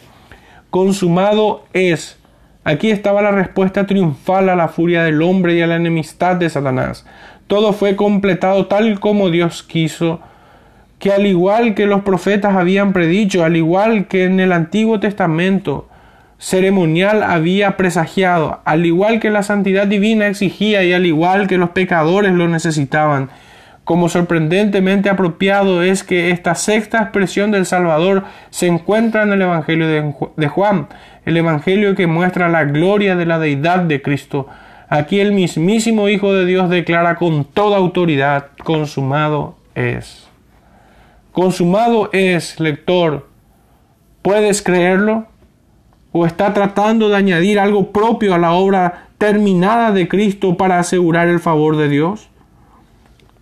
Consumado 0.70 1.64
es. 1.72 2.18
Aquí 2.64 2.90
estaba 2.90 3.20
la 3.22 3.32
respuesta 3.32 3.86
triunfal 3.86 4.48
a 4.48 4.56
la 4.56 4.68
furia 4.68 5.02
del 5.02 5.20
hombre 5.20 5.56
y 5.56 5.62
a 5.62 5.66
la 5.66 5.76
enemistad 5.76 6.36
de 6.36 6.48
Satanás. 6.48 7.04
Todo 7.52 7.74
fue 7.74 7.96
completado 7.96 8.64
tal 8.64 8.98
como 8.98 9.28
Dios 9.28 9.62
quiso, 9.62 10.20
que 10.98 11.12
al 11.12 11.26
igual 11.26 11.74
que 11.74 11.84
los 11.84 12.00
profetas 12.00 12.56
habían 12.56 12.94
predicho, 12.94 13.44
al 13.44 13.58
igual 13.58 14.06
que 14.06 14.24
en 14.24 14.40
el 14.40 14.52
Antiguo 14.52 15.00
Testamento, 15.00 15.86
ceremonial 16.38 17.22
había 17.22 17.76
presagiado, 17.76 18.62
al 18.64 18.86
igual 18.86 19.20
que 19.20 19.28
la 19.28 19.42
santidad 19.42 19.86
divina 19.86 20.28
exigía 20.28 20.82
y 20.82 20.94
al 20.94 21.04
igual 21.04 21.46
que 21.46 21.58
los 21.58 21.68
pecadores 21.68 22.32
lo 22.32 22.48
necesitaban. 22.48 23.28
Como 23.84 24.08
sorprendentemente 24.08 25.10
apropiado 25.10 25.82
es 25.82 26.04
que 26.04 26.30
esta 26.30 26.54
sexta 26.54 27.02
expresión 27.02 27.50
del 27.50 27.66
Salvador 27.66 28.24
se 28.48 28.66
encuentra 28.66 29.24
en 29.24 29.32
el 29.34 29.42
Evangelio 29.42 29.88
de 29.88 30.48
Juan, 30.48 30.86
el 31.26 31.36
Evangelio 31.36 31.94
que 31.96 32.06
muestra 32.06 32.48
la 32.48 32.64
gloria 32.64 33.14
de 33.14 33.26
la 33.26 33.38
deidad 33.38 33.80
de 33.80 34.00
Cristo. 34.00 34.48
Aquí 34.92 35.20
el 35.20 35.32
mismísimo 35.32 36.08
Hijo 36.08 36.34
de 36.34 36.44
Dios 36.44 36.68
declara 36.68 37.16
con 37.16 37.44
toda 37.44 37.78
autoridad, 37.78 38.48
consumado 38.62 39.56
es. 39.74 40.28
Consumado 41.32 42.10
es, 42.12 42.60
lector. 42.60 43.28
¿Puedes 44.20 44.60
creerlo? 44.60 45.26
o 46.12 46.26
está 46.26 46.52
tratando 46.52 47.08
de 47.08 47.16
añadir 47.16 47.58
algo 47.58 47.90
propio 47.90 48.34
a 48.34 48.38
la 48.38 48.52
obra 48.52 49.08
terminada 49.18 49.92
de 49.92 50.08
Cristo 50.08 50.56
para 50.56 50.78
asegurar 50.78 51.28
el 51.28 51.40
favor 51.40 51.76
de 51.76 51.88
Dios? 51.88 52.28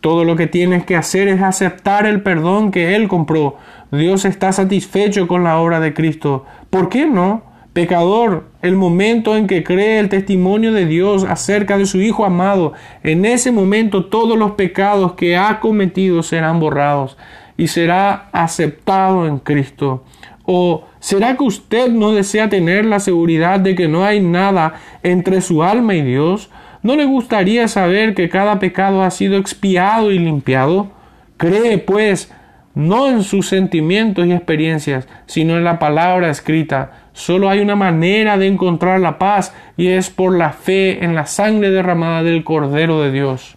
Todo 0.00 0.24
lo 0.24 0.36
que 0.36 0.46
tienes 0.46 0.84
que 0.84 0.96
hacer 0.96 1.28
es 1.28 1.42
aceptar 1.42 2.06
el 2.06 2.22
perdón 2.22 2.70
que 2.70 2.94
Él 2.94 3.08
compró. 3.08 3.56
Dios 3.90 4.24
está 4.24 4.52
satisfecho 4.52 5.26
con 5.26 5.44
la 5.44 5.58
obra 5.58 5.80
de 5.80 5.92
Cristo. 5.92 6.46
¿Por 6.70 6.88
qué 6.88 7.06
no? 7.06 7.42
Pecador, 7.72 8.49
el 8.62 8.76
momento 8.76 9.36
en 9.36 9.46
que 9.46 9.64
cree 9.64 9.98
el 9.98 10.08
testimonio 10.08 10.72
de 10.72 10.86
Dios 10.86 11.24
acerca 11.24 11.78
de 11.78 11.86
su 11.86 12.00
Hijo 12.00 12.24
amado, 12.24 12.74
en 13.02 13.24
ese 13.24 13.52
momento 13.52 14.06
todos 14.06 14.38
los 14.38 14.52
pecados 14.52 15.12
que 15.12 15.36
ha 15.36 15.60
cometido 15.60 16.22
serán 16.22 16.60
borrados 16.60 17.16
y 17.56 17.68
será 17.68 18.28
aceptado 18.32 19.26
en 19.26 19.38
Cristo. 19.38 20.04
¿O 20.44 20.84
será 20.98 21.36
que 21.36 21.44
usted 21.44 21.90
no 21.90 22.12
desea 22.12 22.48
tener 22.48 22.84
la 22.84 23.00
seguridad 23.00 23.60
de 23.60 23.74
que 23.74 23.88
no 23.88 24.04
hay 24.04 24.20
nada 24.20 24.74
entre 25.02 25.40
su 25.40 25.62
alma 25.62 25.94
y 25.94 26.02
Dios? 26.02 26.50
¿No 26.82 26.96
le 26.96 27.04
gustaría 27.04 27.68
saber 27.68 28.14
que 28.14 28.28
cada 28.28 28.58
pecado 28.58 29.02
ha 29.02 29.10
sido 29.10 29.36
expiado 29.36 30.10
y 30.10 30.18
limpiado? 30.18 30.88
Cree, 31.36 31.78
pues, 31.78 32.32
no 32.80 33.08
en 33.08 33.22
sus 33.22 33.46
sentimientos 33.46 34.26
y 34.26 34.32
experiencias, 34.32 35.06
sino 35.26 35.56
en 35.56 35.64
la 35.64 35.78
palabra 35.78 36.30
escrita. 36.30 37.08
Solo 37.12 37.50
hay 37.50 37.60
una 37.60 37.76
manera 37.76 38.38
de 38.38 38.46
encontrar 38.46 39.00
la 39.00 39.18
paz 39.18 39.54
y 39.76 39.88
es 39.88 40.08
por 40.08 40.36
la 40.36 40.52
fe 40.52 41.04
en 41.04 41.14
la 41.14 41.26
sangre 41.26 41.70
derramada 41.70 42.22
del 42.22 42.42
Cordero 42.42 43.02
de 43.02 43.12
Dios. 43.12 43.56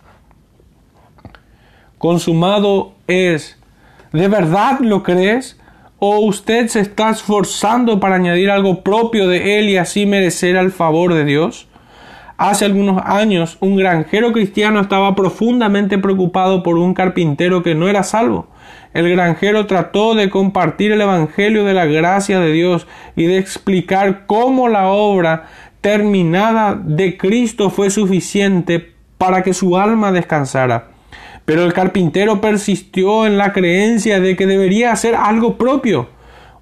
Consumado 1.97 2.95
es. 3.07 3.57
¿De 4.11 4.27
verdad 4.27 4.79
lo 4.81 5.03
crees? 5.03 5.57
¿O 5.99 6.19
usted 6.19 6.67
se 6.67 6.81
está 6.81 7.09
esforzando 7.09 8.01
para 8.01 8.15
añadir 8.15 8.51
algo 8.51 8.83
propio 8.83 9.29
de 9.29 9.57
él 9.57 9.69
y 9.69 9.77
así 9.77 10.05
merecer 10.05 10.57
el 10.57 10.71
favor 10.71 11.13
de 11.13 11.23
Dios? 11.23 11.69
Hace 12.37 12.65
algunos 12.65 13.01
años 13.05 13.57
un 13.61 13.77
granjero 13.77 14.33
cristiano 14.33 14.81
estaba 14.81 15.15
profundamente 15.15 15.97
preocupado 15.97 16.61
por 16.61 16.77
un 16.77 16.93
carpintero 16.93 17.63
que 17.63 17.73
no 17.73 17.87
era 17.87 18.03
salvo. 18.03 18.47
El 18.93 19.09
granjero 19.09 19.65
trató 19.65 20.13
de 20.15 20.29
compartir 20.29 20.91
el 20.91 21.01
Evangelio 21.01 21.63
de 21.65 21.73
la 21.73 21.85
gracia 21.85 22.39
de 22.39 22.51
Dios 22.51 22.87
y 23.15 23.25
de 23.25 23.37
explicar 23.37 24.25
cómo 24.27 24.69
la 24.69 24.87
obra 24.87 25.47
terminada 25.81 26.79
de 26.81 27.17
Cristo 27.17 27.69
fue 27.69 27.89
suficiente 27.89 28.93
para 29.17 29.43
que 29.43 29.53
su 29.53 29.77
alma 29.77 30.11
descansara. 30.11 30.89
Pero 31.45 31.63
el 31.63 31.73
carpintero 31.73 32.39
persistió 32.39 33.25
en 33.25 33.37
la 33.37 33.51
creencia 33.51 34.19
de 34.19 34.35
que 34.35 34.47
debería 34.47 34.91
hacer 34.91 35.15
algo 35.15 35.57
propio. 35.57 36.09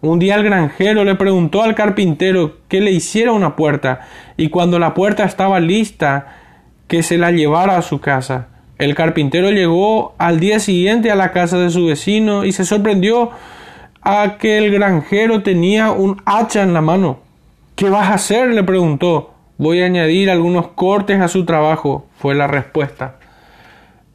Un 0.01 0.17
día 0.17 0.35
el 0.35 0.43
granjero 0.43 1.03
le 1.03 1.13
preguntó 1.15 1.61
al 1.61 1.75
carpintero 1.75 2.57
que 2.67 2.81
le 2.81 2.91
hiciera 2.91 3.33
una 3.33 3.55
puerta, 3.55 4.07
y 4.37 4.49
cuando 4.49 4.79
la 4.79 4.95
puerta 4.95 5.23
estaba 5.25 5.59
lista, 5.59 6.37
que 6.87 7.03
se 7.03 7.17
la 7.17 7.31
llevara 7.31 7.77
a 7.77 7.81
su 7.83 8.01
casa. 8.01 8.47
El 8.81 8.95
carpintero 8.95 9.51
llegó 9.51 10.15
al 10.17 10.39
día 10.39 10.59
siguiente 10.59 11.11
a 11.11 11.15
la 11.15 11.31
casa 11.31 11.59
de 11.59 11.69
su 11.69 11.85
vecino 11.85 12.45
y 12.45 12.51
se 12.51 12.65
sorprendió 12.65 13.29
a 14.01 14.37
que 14.39 14.57
el 14.57 14.71
granjero 14.71 15.43
tenía 15.43 15.91
un 15.91 16.19
hacha 16.25 16.63
en 16.63 16.73
la 16.73 16.81
mano. 16.81 17.19
¿Qué 17.75 17.91
vas 17.91 18.09
a 18.09 18.15
hacer? 18.15 18.49
le 18.49 18.63
preguntó. 18.63 19.35
Voy 19.59 19.83
a 19.83 19.85
añadir 19.85 20.31
algunos 20.31 20.69
cortes 20.69 21.21
a 21.21 21.27
su 21.27 21.45
trabajo, 21.45 22.07
fue 22.17 22.33
la 22.33 22.47
respuesta. 22.47 23.17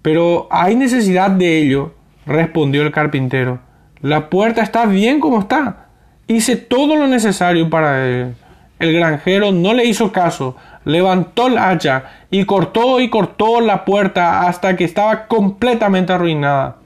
Pero 0.03 0.49
hay 0.51 0.75
necesidad 0.75 1.31
de 1.31 1.59
ello, 1.59 1.95
respondió 2.27 2.83
el 2.83 2.91
carpintero. 2.91 3.61
La 4.03 4.29
puerta 4.31 4.63
está 4.63 4.85
bien 4.87 5.21
como 5.21 5.39
está. 5.39 5.87
Hice 6.27 6.57
todo 6.57 6.97
lo 6.97 7.07
necesario 7.07 7.71
para 7.71 8.05
él. 8.05 8.35
El 8.81 8.93
granjero 8.95 9.53
no 9.53 9.75
le 9.75 9.85
hizo 9.85 10.11
caso, 10.11 10.57
levantó 10.87 11.49
el 11.49 11.59
hacha 11.59 12.05
y 12.31 12.47
cortó 12.47 13.01
y 13.01 13.11
cortó 13.11 13.61
la 13.61 13.85
puerta 13.85 14.49
hasta 14.49 14.75
que 14.75 14.85
estaba 14.85 15.27
completamente 15.27 16.15
arruinada. 16.15 16.77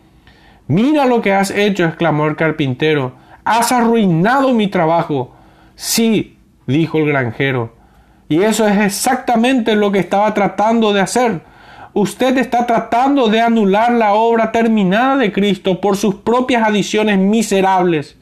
Mira 0.66 1.06
lo 1.06 1.22
que 1.22 1.32
has 1.32 1.52
hecho, 1.52 1.84
exclamó 1.84 2.26
el 2.26 2.34
carpintero. 2.34 3.12
Has 3.44 3.70
arruinado 3.70 4.52
mi 4.52 4.66
trabajo. 4.66 5.36
Sí, 5.76 6.36
dijo 6.66 6.98
el 6.98 7.06
granjero. 7.06 7.76
Y 8.28 8.42
eso 8.42 8.66
es 8.66 8.78
exactamente 8.80 9.76
lo 9.76 9.92
que 9.92 10.00
estaba 10.00 10.34
tratando 10.34 10.92
de 10.92 11.00
hacer 11.00 11.42
usted 11.92 12.38
está 12.38 12.66
tratando 12.66 13.28
de 13.28 13.40
anular 13.40 13.92
la 13.92 14.14
obra 14.14 14.52
terminada 14.52 15.16
de 15.16 15.32
Cristo 15.32 15.80
por 15.80 15.96
sus 15.96 16.16
propias 16.16 16.66
adiciones 16.66 17.18
miserables. 17.18 18.16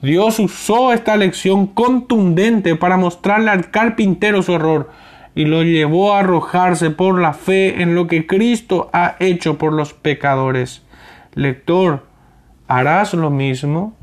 Dios 0.00 0.38
usó 0.38 0.92
esta 0.92 1.16
lección 1.16 1.66
contundente 1.66 2.76
para 2.76 2.96
mostrarle 2.96 3.50
al 3.50 3.70
carpintero 3.70 4.42
su 4.42 4.54
error 4.54 4.90
y 5.34 5.44
lo 5.44 5.62
llevó 5.62 6.14
a 6.14 6.20
arrojarse 6.20 6.90
por 6.90 7.20
la 7.20 7.32
fe 7.32 7.82
en 7.82 7.94
lo 7.94 8.06
que 8.06 8.26
Cristo 8.26 8.90
ha 8.92 9.16
hecho 9.18 9.58
por 9.58 9.72
los 9.72 9.94
pecadores. 9.94 10.84
lector, 11.34 12.06
¿harás 12.68 13.14
lo 13.14 13.30
mismo? 13.30 13.97